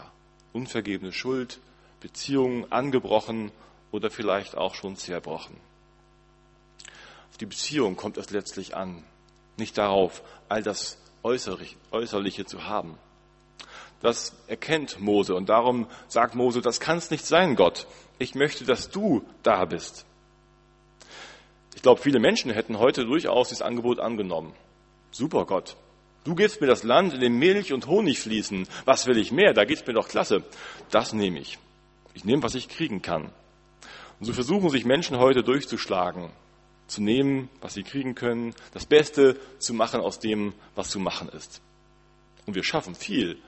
Unvergebene 0.52 1.12
Schuld, 1.12 1.60
Beziehungen 2.00 2.70
angebrochen 2.70 3.50
oder 3.92 4.10
vielleicht 4.10 4.56
auch 4.56 4.74
schon 4.74 4.96
zerbrochen. 4.96 5.56
Auf 7.30 7.38
die 7.38 7.46
Beziehung 7.46 7.96
kommt 7.96 8.18
es 8.18 8.30
letztlich 8.30 8.76
an 8.76 9.02
nicht 9.56 9.78
darauf, 9.78 10.22
all 10.48 10.62
das 10.62 10.98
Äußerliche 11.22 12.44
zu 12.44 12.64
haben. 12.64 12.98
Das 14.02 14.34
erkennt 14.48 15.00
Mose 15.00 15.34
und 15.34 15.48
darum 15.48 15.86
sagt 16.08 16.34
Mose, 16.34 16.60
das 16.60 16.80
kann 16.80 16.98
es 16.98 17.10
nicht 17.10 17.24
sein, 17.24 17.56
Gott. 17.56 17.86
Ich 18.18 18.34
möchte, 18.34 18.64
dass 18.64 18.90
du 18.90 19.24
da 19.42 19.64
bist. 19.64 20.04
Ich 21.74 21.82
glaube, 21.82 22.00
viele 22.00 22.20
Menschen 22.20 22.50
hätten 22.50 22.78
heute 22.78 23.04
durchaus 23.04 23.48
dieses 23.48 23.62
Angebot 23.62 24.00
angenommen. 24.00 24.52
Super, 25.10 25.44
Gott. 25.44 25.76
Du 26.24 26.34
gibst 26.34 26.60
mir 26.60 26.66
das 26.66 26.82
Land, 26.82 27.12
in 27.12 27.20
dem 27.20 27.38
Milch 27.38 27.72
und 27.72 27.86
Honig 27.86 28.18
fließen. 28.20 28.66
Was 28.84 29.06
will 29.06 29.18
ich 29.18 29.30
mehr? 29.30 29.52
Da 29.52 29.64
geht's 29.64 29.86
mir 29.86 29.92
doch 29.92 30.08
klasse. 30.08 30.42
Das 30.90 31.12
nehme 31.12 31.38
ich. 31.38 31.58
Ich 32.14 32.24
nehme, 32.24 32.42
was 32.42 32.54
ich 32.54 32.68
kriegen 32.68 33.02
kann. 33.02 33.30
Und 34.20 34.26
so 34.26 34.32
versuchen 34.32 34.70
sich 34.70 34.84
Menschen 34.84 35.18
heute 35.18 35.42
durchzuschlagen 35.42 36.30
zu 36.86 37.02
nehmen, 37.02 37.48
was 37.60 37.74
sie 37.74 37.82
kriegen 37.82 38.14
können, 38.14 38.54
das 38.72 38.86
Beste 38.86 39.38
zu 39.58 39.74
machen 39.74 40.00
aus 40.00 40.18
dem, 40.18 40.54
was 40.74 40.90
zu 40.90 40.98
machen 40.98 41.28
ist. 41.28 41.60
Und 42.46 42.54
wir 42.54 42.64
schaffen 42.64 42.94
viel. 42.94 43.38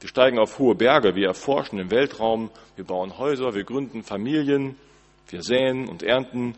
Wir 0.00 0.08
steigen 0.08 0.38
auf 0.38 0.58
hohe 0.58 0.74
Berge, 0.74 1.14
wir 1.14 1.28
erforschen 1.28 1.78
den 1.78 1.90
Weltraum, 1.90 2.50
wir 2.76 2.84
bauen 2.84 3.18
Häuser, 3.18 3.54
wir 3.54 3.64
gründen 3.64 4.02
Familien, 4.02 4.76
wir 5.28 5.42
säen 5.42 5.88
und 5.88 6.02
ernten. 6.02 6.54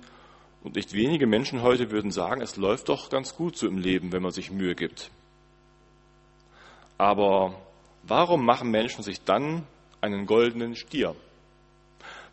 Und 0.64 0.74
nicht 0.74 0.92
wenige 0.92 1.26
Menschen 1.26 1.62
heute 1.62 1.92
würden 1.92 2.10
sagen, 2.10 2.40
es 2.40 2.56
läuft 2.56 2.88
doch 2.88 3.10
ganz 3.10 3.36
gut 3.36 3.56
so 3.56 3.68
im 3.68 3.78
Leben, 3.78 4.10
wenn 4.10 4.22
man 4.22 4.32
sich 4.32 4.50
Mühe 4.50 4.74
gibt. 4.74 5.10
Aber 6.98 7.54
warum 8.02 8.44
machen 8.44 8.70
Menschen 8.70 9.04
sich 9.04 9.22
dann 9.22 9.64
einen 10.00 10.26
goldenen 10.26 10.74
Stier? 10.74 11.14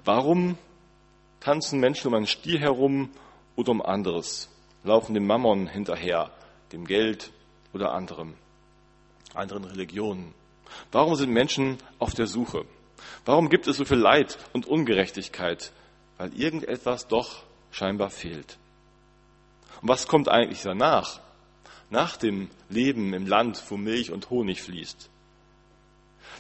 Warum 0.04 0.58
tanzen 1.42 1.80
Menschen 1.80 2.08
um 2.08 2.14
einen 2.14 2.28
Stier 2.28 2.60
herum 2.60 3.10
oder 3.56 3.72
um 3.72 3.82
anderes, 3.82 4.50
laufen 4.84 5.14
dem 5.14 5.28
Mammon 5.28 5.68
hinterher, 5.68 6.32
dem 6.72 6.86
Geld 6.86 7.32
oder 7.74 7.94
anderem, 7.94 8.36
anderen 9.34 9.66
Religionen. 9.66 10.34
Warum 10.92 11.16
sind 11.16 11.32
Menschen 11.32 11.78
auf 12.00 12.14
der 12.14 12.28
Suche? 12.28 12.66
Warum 13.26 13.50
gibt 13.50 13.68
es 13.68 13.78
so 13.78 13.86
viel 13.86 13.98
Leid 13.98 14.38
und 14.54 14.66
Ungerechtigkeit? 14.68 15.72
Weil 16.18 16.34
irgendetwas 16.34 17.08
doch 17.08 17.44
scheinbar 17.72 18.10
fehlt. 18.10 18.58
Und 19.82 19.90
was 19.90 20.08
kommt 20.08 20.30
eigentlich 20.30 20.62
danach? 20.62 21.20
Nach 21.90 22.16
dem 22.16 22.50
Leben 22.70 23.14
im 23.14 23.28
Land, 23.28 23.62
wo 23.70 23.78
Milch 23.78 24.12
und 24.12 24.30
Honig 24.30 24.62
fließt. 24.62 25.10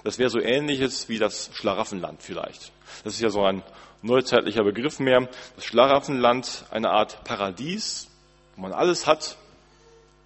Das 0.03 0.17
wäre 0.17 0.29
so 0.29 0.39
ähnliches 0.39 1.09
wie 1.09 1.19
das 1.19 1.49
Schlaraffenland 1.53 2.23
vielleicht. 2.23 2.71
Das 3.03 3.13
ist 3.13 3.21
ja 3.21 3.29
so 3.29 3.43
ein 3.43 3.63
neuzeitlicher 4.01 4.63
Begriff 4.63 4.99
mehr. 4.99 5.29
Das 5.55 5.65
Schlaraffenland, 5.65 6.65
eine 6.71 6.89
Art 6.89 7.23
Paradies, 7.23 8.09
wo 8.55 8.61
man 8.61 8.73
alles 8.73 9.07
hat, 9.07 9.37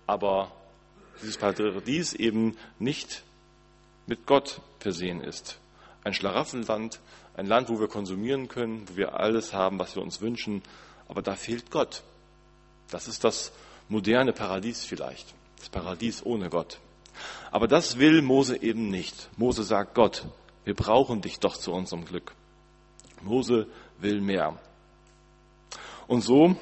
aber 0.08 0.52
dieses 1.22 1.38
Paradies 1.38 2.14
eben 2.14 2.58
nicht 2.80 3.24
mit 4.08 4.26
Gott 4.26 4.62
versehen 4.80 5.22
ist. 5.22 5.60
Ein 6.04 6.14
Schlaraffenland, 6.14 7.00
ein 7.36 7.48
Land, 7.48 7.70
wo 7.70 7.80
wir 7.80 7.88
konsumieren 7.88 8.48
können, 8.48 8.88
wo 8.88 8.96
wir 8.96 9.20
alles 9.20 9.54
haben, 9.54 9.80
was 9.80 9.96
wir 9.96 10.04
uns 10.04 10.22
wünschen, 10.22 10.62
aber 11.08 11.22
da 11.22 11.36
fehlt 11.36 11.72
Gott. 11.72 12.04
Das 12.90 13.08
ist 13.08 13.24
das 13.24 13.52
moderne 13.90 14.34
Paradies 14.34 14.84
vielleicht, 14.84 15.34
das 15.60 15.70
Paradies 15.70 16.26
ohne 16.26 16.50
Gott. 16.50 16.80
Aber 17.52 17.68
das 17.68 17.98
will 18.00 18.22
Mose 18.22 18.62
eben 18.62 18.90
nicht. 18.90 19.30
Mose 19.38 19.64
sagt 19.64 19.96
Gott, 19.96 20.26
wir 20.66 20.74
brauchen 20.74 21.22
dich 21.22 21.40
doch 21.40 21.58
zu 21.58 21.72
unserem 21.72 22.06
Glück. 22.06 22.34
Mose 23.22 23.68
will 24.00 24.22
mehr. 24.22 24.58
Und 26.08 26.22
so 26.22 26.56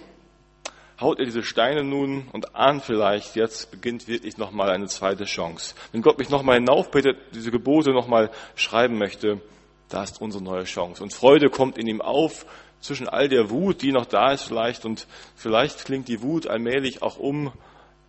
haut 0.99 1.19
er 1.19 1.25
diese 1.25 1.43
Steine 1.43 1.83
nun 1.83 2.27
und 2.31 2.55
ahnt 2.55 2.83
vielleicht, 2.83 3.35
jetzt 3.35 3.71
beginnt 3.71 4.07
wirklich 4.07 4.37
nochmal 4.37 4.69
eine 4.69 4.87
zweite 4.87 5.25
Chance. 5.25 5.75
Wenn 5.91 6.01
Gott 6.01 6.17
mich 6.17 6.29
nochmal 6.29 6.55
hinaufbettet, 6.55 7.17
diese 7.33 7.51
Gebote 7.51 7.91
nochmal 7.91 8.31
schreiben 8.55 8.97
möchte, 8.97 9.41
da 9.89 10.03
ist 10.03 10.21
unsere 10.21 10.43
neue 10.43 10.63
Chance. 10.63 11.03
Und 11.03 11.13
Freude 11.13 11.49
kommt 11.49 11.77
in 11.77 11.87
ihm 11.87 12.01
auf 12.01 12.45
zwischen 12.83 13.07
all 13.07 13.29
der 13.29 13.49
Wut, 13.49 13.81
die 13.81 13.93
noch 13.93 14.05
da 14.05 14.33
ist 14.33 14.43
vielleicht. 14.43 14.85
Und 14.85 15.07
vielleicht 15.35 15.85
klingt 15.85 16.09
die 16.09 16.21
Wut 16.21 16.47
allmählich 16.47 17.01
auch 17.01 17.17
um 17.17 17.51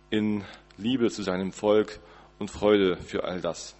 in 0.09 0.43
Liebe 0.77 1.09
zu 1.09 1.23
seinem 1.23 1.53
Volk 1.53 1.99
und 2.39 2.51
Freude 2.51 2.97
für 2.97 3.23
all 3.23 3.39
das. 3.39 3.73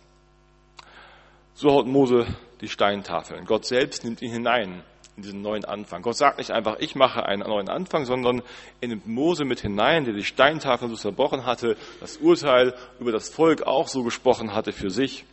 So 1.53 1.71
haut 1.71 1.85
Mose 1.85 2.25
die 2.61 2.69
Steintafeln. 2.69 3.45
Gott 3.45 3.65
selbst 3.65 4.05
nimmt 4.05 4.21
ihn 4.21 4.31
hinein 4.31 4.83
in 5.17 5.23
diesen 5.23 5.41
neuen 5.41 5.65
Anfang. 5.65 6.01
Gott 6.01 6.15
sagt 6.15 6.37
nicht 6.37 6.51
einfach, 6.51 6.77
ich 6.79 6.95
mache 6.95 7.25
einen 7.25 7.47
neuen 7.47 7.69
Anfang, 7.69 8.05
sondern 8.05 8.41
er 8.79 8.87
nimmt 8.87 9.05
Mose 9.05 9.43
mit 9.43 9.59
hinein, 9.59 10.05
der 10.05 10.13
die 10.13 10.23
Steintafeln 10.23 10.89
so 10.89 10.95
zerbrochen 10.95 11.45
hatte, 11.45 11.75
das 11.99 12.17
Urteil 12.17 12.73
über 13.01 13.11
das 13.11 13.29
Volk 13.29 13.63
auch 13.63 13.89
so 13.89 14.03
gesprochen 14.03 14.53
hatte 14.53 14.71
für 14.71 14.89
sich. 14.89 15.25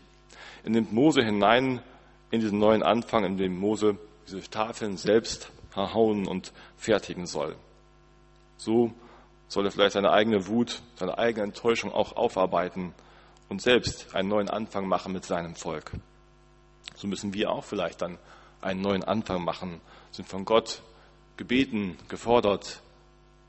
Er 0.65 0.71
nimmt 0.71 0.93
Mose 0.93 1.23
hinein 1.23 1.81
in 2.33 2.41
diesen 2.41 2.59
neuen 2.59 2.83
Anfang, 2.83 3.25
in 3.25 3.37
dem 3.37 3.57
Mose 3.57 3.97
diese 4.33 4.51
Tafeln 4.51 4.97
selbst 4.97 5.51
verhauen 5.71 6.27
und 6.27 6.53
fertigen 6.77 7.27
soll. 7.27 7.57
So 8.57 8.93
soll 9.49 9.67
er 9.67 9.71
vielleicht 9.71 9.93
seine 9.93 10.13
eigene 10.13 10.47
Wut, 10.47 10.81
seine 10.97 11.19
eigene 11.19 11.45
Enttäuschung 11.45 11.93
auch 11.93 12.17
aufarbeiten 12.17 12.95
und 13.49 13.61
selbst 13.61 14.15
einen 14.15 14.29
neuen 14.29 14.49
Anfang 14.49 14.87
machen 14.87 15.13
mit 15.13 15.25
seinem 15.25 15.55
Volk. 15.55 15.93
So 16.97 17.07
müssen 17.07 17.35
wir 17.35 17.51
auch 17.51 17.65
vielleicht 17.65 18.01
dann 18.01 18.19
einen 18.61 18.81
neuen 18.81 19.05
Anfang 19.05 19.45
machen, 19.45 19.81
sind 20.11 20.29
von 20.29 20.45
Gott 20.45 20.83
gebeten, 21.37 21.99
gefordert, 22.09 22.81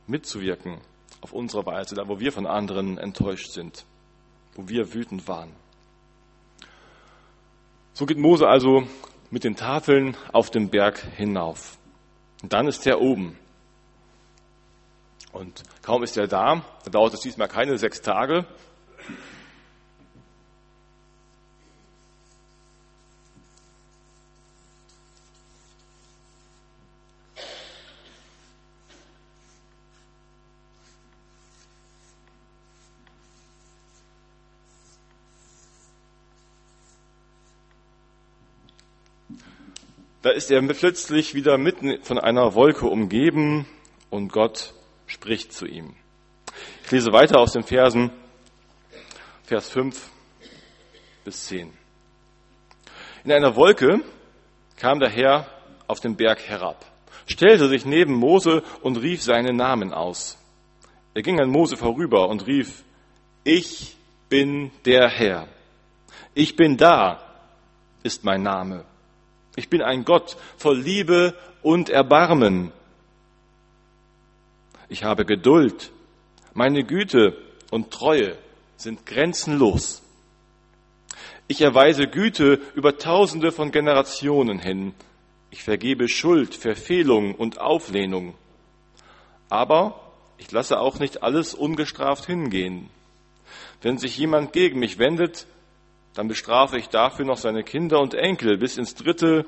mitzuwirken 0.08 0.80
auf 1.22 1.32
unsere 1.32 1.66
Weise, 1.66 1.96
da 1.96 2.08
wo 2.08 2.20
wir 2.20 2.32
von 2.32 2.48
anderen 2.48 2.98
enttäuscht 2.98 3.52
sind, 3.52 3.86
wo 4.56 4.68
wir 4.68 4.94
wütend 4.94 5.28
waren. 5.28 5.52
So 7.94 8.06
geht 8.06 8.18
Mose 8.18 8.48
also 8.48 8.88
mit 9.34 9.44
den 9.44 9.56
Tafeln 9.56 10.16
auf 10.32 10.52
den 10.52 10.70
Berg 10.70 11.00
hinauf. 11.18 11.80
Und 12.44 12.54
dann 12.54 12.68
ist 12.68 12.86
er 12.86 13.02
oben. 13.02 13.36
Und 15.32 15.63
kaum 15.82 16.04
ist 16.04 16.16
er 16.18 16.28
da, 16.28 16.63
da 16.84 16.92
dauert 16.92 17.16
es 17.16 17.22
diesmal 17.22 17.48
keine 17.48 17.80
sechs 17.80 18.04
Tage, 18.04 18.46
Da 40.22 40.30
ist 40.32 40.50
er 40.52 40.62
plötzlich 40.62 41.36
wieder 41.36 41.58
mitten 41.58 42.02
von 42.02 42.18
einer 42.18 42.56
Wolke 42.56 42.86
umgeben 42.86 43.66
und 44.10 44.32
Gott 44.32 44.74
spricht 45.06 45.52
zu 45.54 45.66
ihm. 45.66 45.96
Ich 46.86 46.92
lese 46.92 47.12
weiter 47.12 47.40
aus 47.40 47.54
den 47.54 47.63
Versen, 47.63 48.12
Vers 49.44 49.70
5 49.70 50.10
bis 51.25 51.46
10. 51.48 51.74
In 53.25 53.32
einer 53.32 53.56
Wolke 53.56 54.02
kam 54.78 55.00
der 55.00 55.10
Herr 55.10 55.48
auf 55.88 56.00
den 56.00 56.16
Berg 56.16 56.42
herab, 56.42 56.86
stellte 57.28 57.68
sich 57.68 57.86
neben 57.86 58.13
Mose 58.13 58.63
und 58.82 58.98
rief 58.98 59.22
seinen 59.22 59.58
Namen 59.58 59.94
aus. 59.94 60.38
Er 61.13 61.22
ging 61.22 61.40
an 61.40 61.50
Mose 61.50 61.78
vorüber 61.78 62.30
und 62.30 62.48
rief, 62.48 62.84
ich 63.44 63.96
bin 64.30 64.72
der 64.86 65.10
Herr. 65.10 65.48
Ich 66.34 66.56
bin 66.56 66.78
da, 66.78 67.20
ist 68.04 68.24
mein 68.24 68.42
Name. 68.42 68.86
Ich 69.56 69.70
bin 69.70 69.82
ein 69.82 70.06
Gott 70.06 70.38
voll 70.58 70.80
Liebe 70.80 71.36
und 71.62 71.90
Erbarmen. 71.90 72.72
Ich 74.90 75.04
habe 75.04 75.26
Geduld. 75.26 75.92
Meine 76.54 76.84
Güte 76.84 77.38
und 77.72 77.92
Treue 77.92 78.38
sind 78.78 79.06
grenzenlos. 79.06 80.02
Ich 81.48 81.62
erweise 81.62 82.08
Güte 82.08 82.62
über 82.76 82.98
Tausende 82.98 83.52
von 83.52 83.72
Generationen 83.72 84.60
hin. 84.60 84.94
Ich 85.52 85.64
vergebe 85.64 86.08
Schuld, 86.10 86.56
Verfehlung 86.56 87.36
und 87.36 87.60
Auflehnung. 87.60 88.34
Aber 89.50 90.00
ich 90.38 90.52
lasse 90.52 90.80
auch 90.80 91.00
nicht 91.00 91.22
alles 91.22 91.54
ungestraft 91.54 92.26
hingehen. 92.26 92.90
Wenn 93.82 93.98
sich 93.98 94.18
jemand 94.18 94.54
gegen 94.54 94.80
mich 94.80 94.98
wendet, 94.98 95.46
dann 96.13 96.27
bestrafe 96.27 96.77
ich 96.77 96.89
dafür 96.89 97.25
noch 97.25 97.38
seine 97.38 97.63
Kinder 97.63 98.00
und 98.00 98.13
Enkel 98.13 98.58
bis 98.58 98.77
ins 98.77 98.96
dritte 98.96 99.46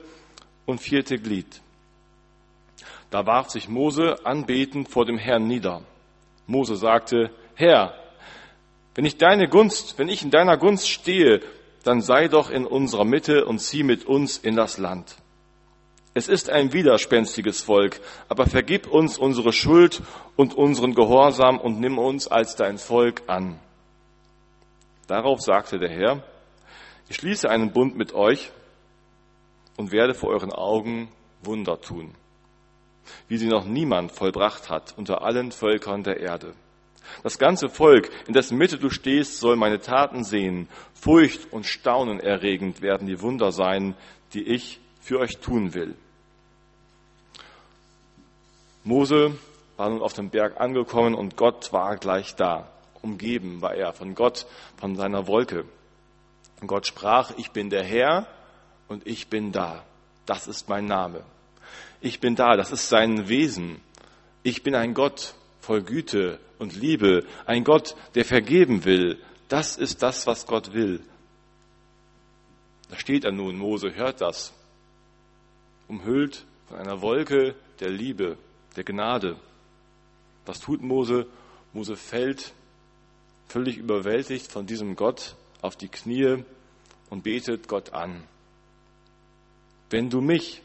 und 0.65 0.81
vierte 0.81 1.17
Glied. 1.17 1.61
Da 3.11 3.25
warf 3.25 3.49
sich 3.49 3.69
Mose 3.69 4.25
anbetend 4.25 4.89
vor 4.89 5.05
dem 5.05 5.17
Herrn 5.17 5.47
nieder. 5.47 5.83
Mose 6.47 6.75
sagte, 6.75 7.31
Herr, 7.53 7.93
wenn 8.95 9.05
ich 9.05 9.17
deine 9.17 9.47
Gunst, 9.47 9.97
wenn 9.99 10.09
ich 10.09 10.23
in 10.23 10.31
deiner 10.31 10.57
Gunst 10.57 10.89
stehe, 10.89 11.41
dann 11.83 12.01
sei 12.01 12.27
doch 12.27 12.49
in 12.49 12.65
unserer 12.65 13.05
Mitte 13.05 13.45
und 13.45 13.59
zieh 13.59 13.83
mit 13.83 14.05
uns 14.05 14.37
in 14.37 14.55
das 14.55 14.77
Land. 14.77 15.15
Es 16.13 16.29
ist 16.29 16.49
ein 16.49 16.71
widerspenstiges 16.71 17.61
Volk, 17.61 17.99
aber 18.29 18.47
vergib 18.47 18.87
uns 18.87 19.17
unsere 19.17 19.51
Schuld 19.51 20.01
und 20.37 20.53
unseren 20.53 20.95
Gehorsam 20.95 21.59
und 21.59 21.79
nimm 21.79 21.99
uns 21.99 22.27
als 22.27 22.55
dein 22.55 22.77
Volk 22.77 23.23
an. 23.27 23.59
Darauf 25.07 25.41
sagte 25.41 25.77
der 25.77 25.89
Herr, 25.89 26.23
ich 27.09 27.15
schließe 27.17 27.49
einen 27.49 27.71
Bund 27.71 27.95
mit 27.95 28.13
euch 28.13 28.51
und 29.77 29.91
werde 29.91 30.13
vor 30.13 30.29
euren 30.29 30.51
Augen 30.51 31.09
Wunder 31.41 31.79
tun, 31.79 32.15
wie 33.27 33.37
sie 33.37 33.47
noch 33.47 33.65
niemand 33.65 34.11
vollbracht 34.11 34.69
hat 34.69 34.93
unter 34.97 35.21
allen 35.21 35.51
Völkern 35.51 36.03
der 36.03 36.19
Erde. 36.19 36.53
Das 37.23 37.37
ganze 37.37 37.69
Volk, 37.69 38.09
in 38.27 38.33
dessen 38.33 38.57
Mitte 38.57 38.77
du 38.77 38.89
stehst, 38.89 39.39
soll 39.39 39.55
meine 39.55 39.79
Taten 39.79 40.23
sehen. 40.23 40.67
Furcht 40.93 41.51
und 41.51 41.65
Staunen 41.65 42.19
erregend 42.19 42.81
werden 42.81 43.07
die 43.07 43.21
Wunder 43.21 43.51
sein, 43.51 43.95
die 44.33 44.43
ich 44.43 44.79
für 44.99 45.19
euch 45.19 45.37
tun 45.37 45.73
will. 45.73 45.95
Mose 48.83 49.37
war 49.77 49.89
nun 49.89 50.01
auf 50.01 50.13
dem 50.13 50.29
Berg 50.29 50.59
angekommen 50.59 51.15
und 51.15 51.37
Gott 51.37 51.73
war 51.73 51.97
gleich 51.97 52.35
da. 52.35 52.71
Umgeben 53.01 53.61
war 53.61 53.75
er 53.75 53.93
von 53.93 54.15
Gott, 54.15 54.45
von 54.77 54.95
seiner 54.95 55.27
Wolke. 55.27 55.65
Und 56.61 56.67
Gott 56.67 56.87
sprach, 56.87 57.31
ich 57.37 57.51
bin 57.51 57.69
der 57.69 57.83
Herr 57.83 58.27
und 58.87 59.05
ich 59.07 59.27
bin 59.27 59.51
da. 59.51 59.83
Das 60.25 60.47
ist 60.47 60.69
mein 60.69 60.85
Name. 60.85 61.23
Ich 62.01 62.19
bin 62.19 62.35
da, 62.35 62.55
das 62.55 62.71
ist 62.71 62.89
sein 62.89 63.27
Wesen. 63.27 63.81
Ich 64.43 64.63
bin 64.63 64.75
ein 64.75 64.93
Gott 64.93 65.35
voll 65.59 65.81
Güte 65.81 66.39
und 66.59 66.75
Liebe, 66.75 67.25
ein 67.45 67.63
Gott, 67.63 67.95
der 68.13 68.25
vergeben 68.25 68.85
will. 68.85 69.19
Das 69.49 69.77
ist 69.77 70.01
das, 70.01 70.27
was 70.27 70.45
Gott 70.45 70.73
will. 70.73 71.01
Da 72.89 72.97
steht 72.97 73.25
er 73.25 73.31
nun, 73.31 73.57
Mose 73.57 73.93
hört 73.95 74.21
das, 74.21 74.53
umhüllt 75.87 76.45
von 76.67 76.77
einer 76.77 77.01
Wolke 77.01 77.55
der 77.79 77.89
Liebe 77.89 78.37
der 78.75 78.83
Gnade. 78.83 79.37
Was 80.45 80.59
tut 80.59 80.81
Mose? 80.81 81.25
Mose 81.73 81.95
fällt 81.95 82.53
völlig 83.47 83.77
überwältigt 83.77 84.51
von 84.51 84.65
diesem 84.65 84.95
Gott 84.95 85.35
auf 85.65 85.75
die 85.75 85.89
Knie 85.89 86.43
und 87.09 87.23
betet 87.23 87.67
Gott 87.67 87.93
an. 87.93 88.23
Wenn 89.89 90.09
du 90.09 90.21
mich, 90.21 90.61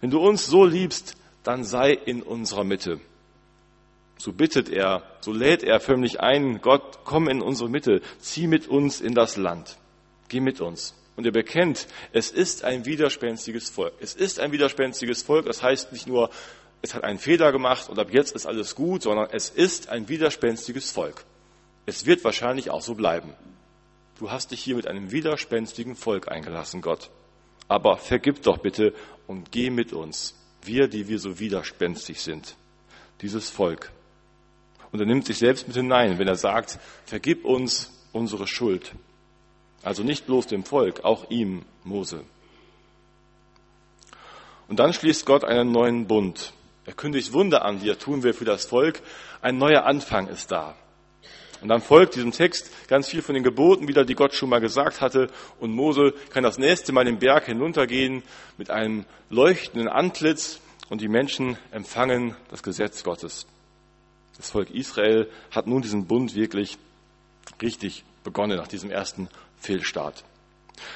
wenn 0.00 0.10
du 0.10 0.20
uns 0.20 0.46
so 0.46 0.64
liebst, 0.64 1.16
dann 1.42 1.64
sei 1.64 1.92
in 1.92 2.22
unserer 2.22 2.64
Mitte. 2.64 3.00
So 4.18 4.32
bittet 4.32 4.68
er, 4.68 5.02
so 5.20 5.32
lädt 5.32 5.62
er 5.62 5.80
förmlich 5.80 6.20
ein, 6.20 6.60
Gott, 6.60 7.00
komm 7.04 7.28
in 7.28 7.40
unsere 7.40 7.70
Mitte, 7.70 8.02
zieh 8.18 8.48
mit 8.48 8.66
uns 8.66 9.00
in 9.00 9.14
das 9.14 9.36
Land, 9.36 9.78
geh 10.28 10.40
mit 10.40 10.60
uns. 10.60 10.94
Und 11.16 11.24
er 11.24 11.32
bekennt, 11.32 11.86
es 12.12 12.30
ist 12.30 12.64
ein 12.64 12.84
widerspenstiges 12.84 13.70
Volk. 13.70 13.94
Es 14.00 14.14
ist 14.14 14.40
ein 14.40 14.52
widerspenstiges 14.52 15.22
Volk, 15.22 15.46
das 15.46 15.62
heißt 15.62 15.92
nicht 15.92 16.06
nur, 16.06 16.30
es 16.82 16.94
hat 16.94 17.02
einen 17.02 17.18
Fehler 17.18 17.50
gemacht 17.50 17.88
und 17.88 17.98
ab 17.98 18.12
jetzt 18.12 18.34
ist 18.34 18.46
alles 18.46 18.74
gut, 18.74 19.02
sondern 19.02 19.28
es 19.32 19.48
ist 19.50 19.88
ein 19.88 20.08
widerspenstiges 20.08 20.90
Volk. 20.90 21.24
Es 21.86 22.06
wird 22.06 22.22
wahrscheinlich 22.22 22.70
auch 22.70 22.82
so 22.82 22.94
bleiben. 22.94 23.34
Du 24.18 24.32
hast 24.32 24.50
dich 24.50 24.60
hier 24.60 24.74
mit 24.74 24.88
einem 24.88 25.12
widerspenstigen 25.12 25.94
Volk 25.94 26.28
eingelassen, 26.28 26.80
Gott. 26.80 27.10
Aber 27.68 27.96
vergib 27.96 28.42
doch 28.42 28.58
bitte 28.58 28.92
und 29.28 29.52
geh 29.52 29.70
mit 29.70 29.92
uns, 29.92 30.34
wir, 30.62 30.88
die 30.88 31.06
wir 31.06 31.20
so 31.20 31.38
widerspenstig 31.38 32.20
sind, 32.20 32.56
dieses 33.22 33.48
Volk. 33.48 33.92
Und 34.90 34.98
er 34.98 35.06
nimmt 35.06 35.26
sich 35.26 35.38
selbst 35.38 35.68
mit 35.68 35.76
hinein, 35.76 36.18
wenn 36.18 36.26
er 36.26 36.34
sagt, 36.34 36.80
vergib 37.04 37.44
uns 37.44 37.92
unsere 38.12 38.48
Schuld. 38.48 38.92
Also 39.82 40.02
nicht 40.02 40.26
bloß 40.26 40.48
dem 40.48 40.64
Volk, 40.64 41.04
auch 41.04 41.30
ihm, 41.30 41.64
Mose. 41.84 42.24
Und 44.66 44.80
dann 44.80 44.92
schließt 44.92 45.26
Gott 45.26 45.44
einen 45.44 45.70
neuen 45.70 46.08
Bund. 46.08 46.52
Er 46.86 46.94
kündigt 46.94 47.32
Wunder 47.32 47.64
an, 47.64 47.80
die 47.80 47.88
er 47.88 47.98
tun 47.98 48.24
will 48.24 48.32
für 48.32 48.44
das 48.44 48.66
Volk. 48.66 49.00
Ein 49.42 49.58
neuer 49.58 49.84
Anfang 49.84 50.26
ist 50.26 50.50
da. 50.50 50.74
Und 51.60 51.68
dann 51.68 51.80
folgt 51.80 52.14
diesem 52.14 52.32
Text 52.32 52.70
ganz 52.88 53.08
viel 53.08 53.22
von 53.22 53.34
den 53.34 53.42
Geboten 53.42 53.88
wieder, 53.88 54.04
die 54.04 54.14
Gott 54.14 54.34
schon 54.34 54.48
mal 54.48 54.60
gesagt 54.60 55.00
hatte. 55.00 55.28
Und 55.58 55.72
Mose 55.72 56.14
kann 56.30 56.44
das 56.44 56.58
nächste 56.58 56.92
Mal 56.92 57.04
den 57.04 57.18
Berg 57.18 57.46
hinuntergehen 57.46 58.22
mit 58.56 58.70
einem 58.70 59.04
leuchtenden 59.30 59.88
Antlitz 59.88 60.60
und 60.88 61.00
die 61.00 61.08
Menschen 61.08 61.58
empfangen 61.70 62.36
das 62.50 62.62
Gesetz 62.62 63.02
Gottes. 63.02 63.46
Das 64.36 64.50
Volk 64.50 64.70
Israel 64.70 65.28
hat 65.50 65.66
nun 65.66 65.82
diesen 65.82 66.06
Bund 66.06 66.34
wirklich 66.34 66.78
richtig 67.60 68.04
begonnen 68.22 68.56
nach 68.56 68.68
diesem 68.68 68.90
ersten 68.90 69.28
Fehlstart. 69.58 70.24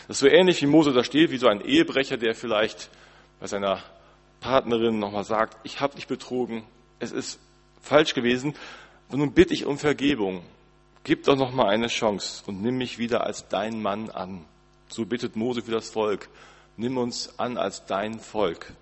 Das 0.07 0.17
ist 0.17 0.21
so 0.21 0.29
ähnlich 0.29 0.63
wie 0.63 0.67
Mose 0.67 0.93
da 0.93 1.03
steht, 1.03 1.31
wie 1.31 1.39
so 1.39 1.49
ein 1.49 1.61
Ehebrecher, 1.61 2.17
der 2.17 2.35
vielleicht 2.35 2.89
bei 3.41 3.49
seiner 3.49 3.83
Partnerin 4.41 4.99
nochmal 4.99 5.25
sagt, 5.25 5.57
ich 5.65 5.81
habe 5.81 5.97
dich 5.97 6.07
betrogen, 6.07 6.63
es 7.01 7.11
ist 7.11 7.41
falsch 7.81 8.15
gewesen, 8.15 8.55
und 9.13 9.19
nun 9.19 9.33
bitte 9.33 9.53
ich 9.53 9.67
um 9.67 9.79
Vergebung. 9.79 10.43
Gib 11.05 11.25
doch 11.25 11.37
nochmal 11.37 11.69
eine 11.69 11.89
Chance 11.89 12.43
und 12.47 12.63
nimm 12.63 12.79
mich 12.79 12.99
wieder 12.99 13.25
als 13.25 13.47
dein 13.49 13.83
Mann 13.83 14.09
an. 14.09 14.45
So 14.89 15.05
bittet 15.05 15.37
Mose 15.37 15.63
für 15.63 15.71
das 15.71 15.91
Volk. 15.91 16.31
Nimm 16.79 16.97
uns 16.97 17.39
an 17.39 17.59
als 17.59 17.85
dein 17.85 18.19
Volk. 18.19 18.73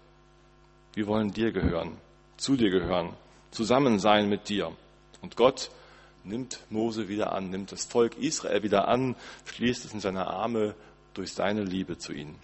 Wir 0.95 1.09
wollen 1.09 1.33
dir 1.33 1.51
gehören, 1.51 1.97
zu 2.37 2.57
dir 2.57 2.71
gehören, 2.71 3.11
zusammen 3.51 3.99
sein 3.99 4.29
mit 4.29 4.49
dir. 4.49 4.73
Und 5.21 5.37
Gott 5.37 5.71
nimmt 6.23 6.61
Mose 6.71 7.09
wieder 7.09 7.33
an, 7.33 7.51
nimmt 7.51 7.73
das 7.73 7.85
Volk 7.85 8.17
Israel 8.17 8.63
wieder 8.63 8.87
an, 8.87 9.17
schließt 9.47 9.85
es 9.85 9.95
in 9.95 10.01
seine 10.01 10.29
Arme 10.29 10.75
durch 11.15 11.33
seine 11.33 11.65
Liebe 11.65 11.99
zu 11.99 12.13
ihnen. 12.13 12.39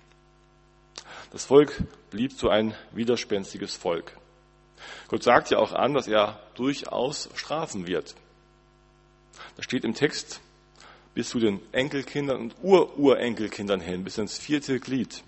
Das 1.31 1.45
Volk 1.45 1.85
blieb 2.11 2.33
so 2.33 2.49
ein 2.49 2.75
widerspenstiges 2.93 3.77
Volk. 3.77 4.17
Gott 5.09 5.23
sagt 5.23 5.51
ja 5.51 5.59
auch 5.59 5.73
an, 5.73 5.95
dass 5.95 6.09
er 6.09 6.41
durchaus 6.55 7.29
strafen 7.35 7.87
wird. 7.87 8.15
Das 9.57 9.65
steht 9.65 9.85
im 9.85 9.95
Text 9.95 10.41
bis 11.15 11.31
zu 11.31 11.39
den 11.39 11.61
Enkelkindern 11.73 12.41
und 12.41 12.57
Ururenkelkindern 12.63 13.81
hin, 13.81 14.05
bis 14.05 14.19
ins 14.19 14.39
vierte 14.39 14.79
Glied. 14.81 15.23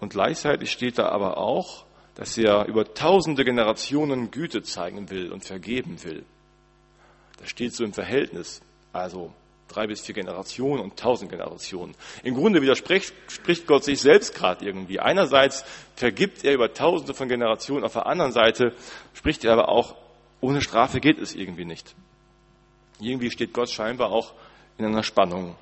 Und 0.00 0.10
gleichzeitig 0.10 0.72
steht 0.72 0.98
da 0.98 1.08
aber 1.10 1.38
auch, 1.38 1.84
dass 2.16 2.36
er 2.36 2.66
über 2.66 2.92
tausende 2.92 3.44
Generationen 3.44 4.30
Güte 4.30 4.62
zeigen 4.62 5.10
will 5.10 5.30
und 5.30 5.44
vergeben 5.44 6.02
will. 6.02 6.24
Das 7.38 7.50
steht 7.50 7.74
so 7.74 7.84
im 7.84 7.92
Verhältnis. 7.92 8.60
Also 8.92 9.32
drei 9.72 9.86
bis 9.86 10.00
vier 10.00 10.14
Generationen 10.14 10.80
und 10.80 10.98
tausend 10.98 11.30
Generationen. 11.30 11.94
Im 12.22 12.34
Grunde 12.34 12.62
widerspricht 12.62 13.14
spricht 13.28 13.66
Gott 13.66 13.84
sich 13.84 14.00
selbst 14.00 14.34
gerade 14.34 14.64
irgendwie. 14.64 15.00
Einerseits 15.00 15.64
vergibt 15.96 16.44
er 16.44 16.54
über 16.54 16.72
tausende 16.72 17.14
von 17.14 17.28
Generationen, 17.28 17.84
auf 17.84 17.94
der 17.94 18.06
anderen 18.06 18.32
Seite 18.32 18.72
spricht 19.14 19.44
er 19.44 19.52
aber 19.52 19.68
auch, 19.68 19.96
ohne 20.40 20.60
Strafe 20.60 21.00
geht 21.00 21.18
es 21.18 21.34
irgendwie 21.34 21.64
nicht. 21.64 21.94
Irgendwie 23.00 23.30
steht 23.30 23.52
Gott 23.52 23.70
scheinbar 23.70 24.10
auch 24.10 24.32
in 24.78 24.84
einer 24.84 25.02
Spannung. 25.02 25.56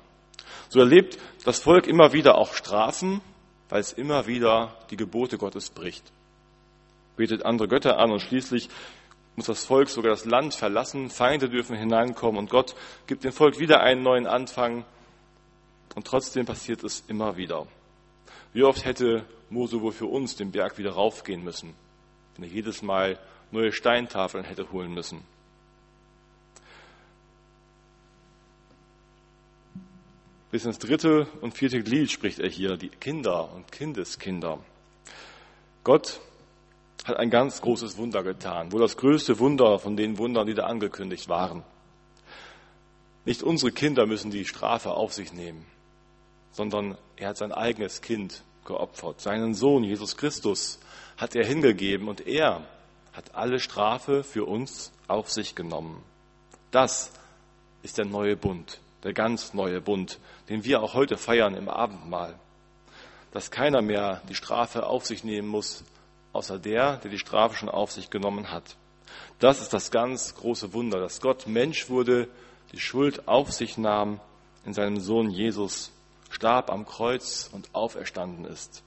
So 0.69 0.79
erlebt 0.79 1.17
das 1.43 1.59
Volk 1.59 1.87
immer 1.87 2.13
wieder 2.13 2.37
auch 2.37 2.53
Strafen, 2.53 3.21
weil 3.69 3.81
es 3.81 3.93
immer 3.93 4.27
wieder 4.27 4.75
die 4.89 4.97
Gebote 4.97 5.37
Gottes 5.37 5.69
bricht. 5.69 6.03
Betet 7.15 7.45
andere 7.45 7.67
Götter 7.67 7.97
an 7.97 8.11
und 8.11 8.21
schließlich 8.21 8.69
muss 9.41 9.47
das 9.47 9.65
Volk 9.65 9.89
sogar 9.89 10.11
das 10.11 10.25
Land 10.25 10.53
verlassen, 10.53 11.09
Feinde 11.09 11.49
dürfen 11.49 11.75
hineinkommen 11.75 12.37
und 12.37 12.51
Gott 12.51 12.75
gibt 13.07 13.23
dem 13.23 13.31
Volk 13.31 13.57
wieder 13.57 13.81
einen 13.81 14.03
neuen 14.03 14.27
Anfang 14.27 14.85
und 15.95 16.05
trotzdem 16.05 16.45
passiert 16.45 16.83
es 16.83 17.03
immer 17.07 17.37
wieder. 17.37 17.65
Wie 18.53 18.61
oft 18.61 18.85
hätte 18.85 19.25
Mose 19.49 19.81
wohl 19.81 19.93
für 19.93 20.05
uns 20.05 20.35
den 20.35 20.51
Berg 20.51 20.77
wieder 20.77 20.91
raufgehen 20.91 21.43
müssen, 21.43 21.73
wenn 22.35 22.43
er 22.43 22.51
jedes 22.51 22.83
Mal 22.83 23.17
neue 23.49 23.71
Steintafeln 23.71 24.43
hätte 24.43 24.71
holen 24.71 24.93
müssen. 24.93 25.23
Bis 30.51 30.65
ins 30.65 30.77
dritte 30.77 31.25
und 31.41 31.57
vierte 31.57 31.81
Glied 31.81 32.11
spricht 32.11 32.37
er 32.37 32.49
hier, 32.49 32.77
die 32.77 32.89
Kinder 32.89 33.51
und 33.53 33.71
Kindeskinder. 33.71 34.59
Gott 35.83 36.21
hat 37.05 37.17
ein 37.17 37.29
ganz 37.29 37.61
großes 37.61 37.97
Wunder 37.97 38.23
getan, 38.23 38.71
wohl 38.71 38.81
das 38.81 38.97
größte 38.97 39.39
Wunder 39.39 39.79
von 39.79 39.97
den 39.97 40.17
Wundern, 40.17 40.47
die 40.47 40.53
da 40.53 40.65
angekündigt 40.65 41.29
waren. 41.29 41.63
Nicht 43.25 43.43
unsere 43.43 43.71
Kinder 43.71 44.05
müssen 44.05 44.31
die 44.31 44.45
Strafe 44.45 44.91
auf 44.91 45.13
sich 45.13 45.33
nehmen, 45.33 45.65
sondern 46.51 46.97
er 47.15 47.29
hat 47.29 47.37
sein 47.37 47.51
eigenes 47.51 48.01
Kind 48.01 48.43
geopfert. 48.65 49.21
Seinen 49.21 49.53
Sohn 49.53 49.83
Jesus 49.83 50.17
Christus 50.17 50.79
hat 51.17 51.35
er 51.35 51.45
hingegeben 51.45 52.07
und 52.07 52.25
er 52.27 52.63
hat 53.13 53.35
alle 53.35 53.59
Strafe 53.59 54.23
für 54.23 54.45
uns 54.45 54.91
auf 55.07 55.29
sich 55.29 55.55
genommen. 55.55 56.01
Das 56.71 57.11
ist 57.83 57.97
der 57.97 58.05
neue 58.05 58.35
Bund, 58.37 58.79
der 59.03 59.13
ganz 59.13 59.53
neue 59.53 59.81
Bund, 59.81 60.19
den 60.49 60.63
wir 60.63 60.81
auch 60.81 60.93
heute 60.93 61.17
feiern 61.17 61.55
im 61.55 61.67
Abendmahl. 61.67 62.35
Dass 63.31 63.51
keiner 63.51 63.81
mehr 63.81 64.21
die 64.29 64.35
Strafe 64.35 64.85
auf 64.85 65.05
sich 65.05 65.23
nehmen 65.23 65.47
muss, 65.47 65.83
außer 66.33 66.59
der, 66.59 66.97
der 66.97 67.11
die 67.11 67.19
Strafe 67.19 67.55
schon 67.55 67.69
auf 67.69 67.91
sich 67.91 68.09
genommen 68.09 68.51
hat. 68.51 68.75
Das 69.39 69.61
ist 69.61 69.73
das 69.73 69.91
ganz 69.91 70.35
große 70.35 70.73
Wunder, 70.73 70.99
dass 70.99 71.21
Gott 71.21 71.47
Mensch 71.47 71.89
wurde, 71.89 72.27
die 72.71 72.79
Schuld 72.79 73.27
auf 73.27 73.51
sich 73.51 73.77
nahm 73.77 74.19
in 74.65 74.73
seinem 74.73 74.99
Sohn 74.99 75.29
Jesus, 75.29 75.91
starb 76.29 76.69
am 76.69 76.85
Kreuz 76.85 77.49
und 77.51 77.69
auferstanden 77.73 78.45
ist. 78.45 78.83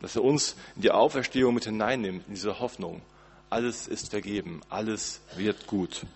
Dass 0.00 0.16
er 0.16 0.24
uns 0.24 0.56
in 0.76 0.82
die 0.82 0.90
Auferstehung 0.90 1.54
mit 1.54 1.64
hineinnimmt, 1.64 2.26
in 2.26 2.34
diese 2.34 2.58
Hoffnung. 2.60 3.02
Alles 3.50 3.86
ist 3.86 4.10
vergeben, 4.10 4.62
alles 4.68 5.20
wird 5.36 5.66
gut. 5.66 6.06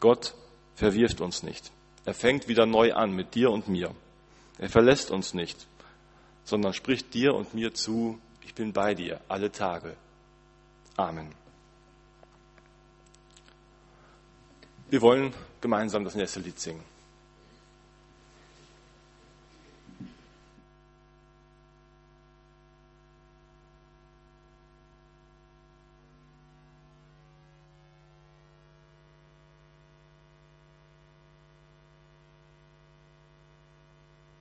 Gott 0.00 0.34
verwirft 0.74 1.20
uns 1.20 1.42
nicht. 1.42 1.72
Er 2.04 2.14
fängt 2.14 2.48
wieder 2.48 2.66
neu 2.66 2.94
an 2.94 3.12
mit 3.12 3.34
dir 3.34 3.50
und 3.50 3.68
mir. 3.68 3.94
Er 4.58 4.68
verlässt 4.68 5.10
uns 5.10 5.34
nicht, 5.34 5.66
sondern 6.44 6.72
spricht 6.72 7.12
dir 7.14 7.34
und 7.34 7.54
mir 7.54 7.74
zu, 7.74 8.18
ich 8.48 8.54
bin 8.54 8.72
bei 8.72 8.94
dir 8.94 9.20
alle 9.28 9.52
Tage. 9.52 9.94
Amen. 10.96 11.30
Wir 14.88 15.02
wollen 15.02 15.34
gemeinsam 15.60 16.02
das 16.02 16.14
nächste 16.14 16.40
Lied 16.40 16.58
singen. 16.58 16.82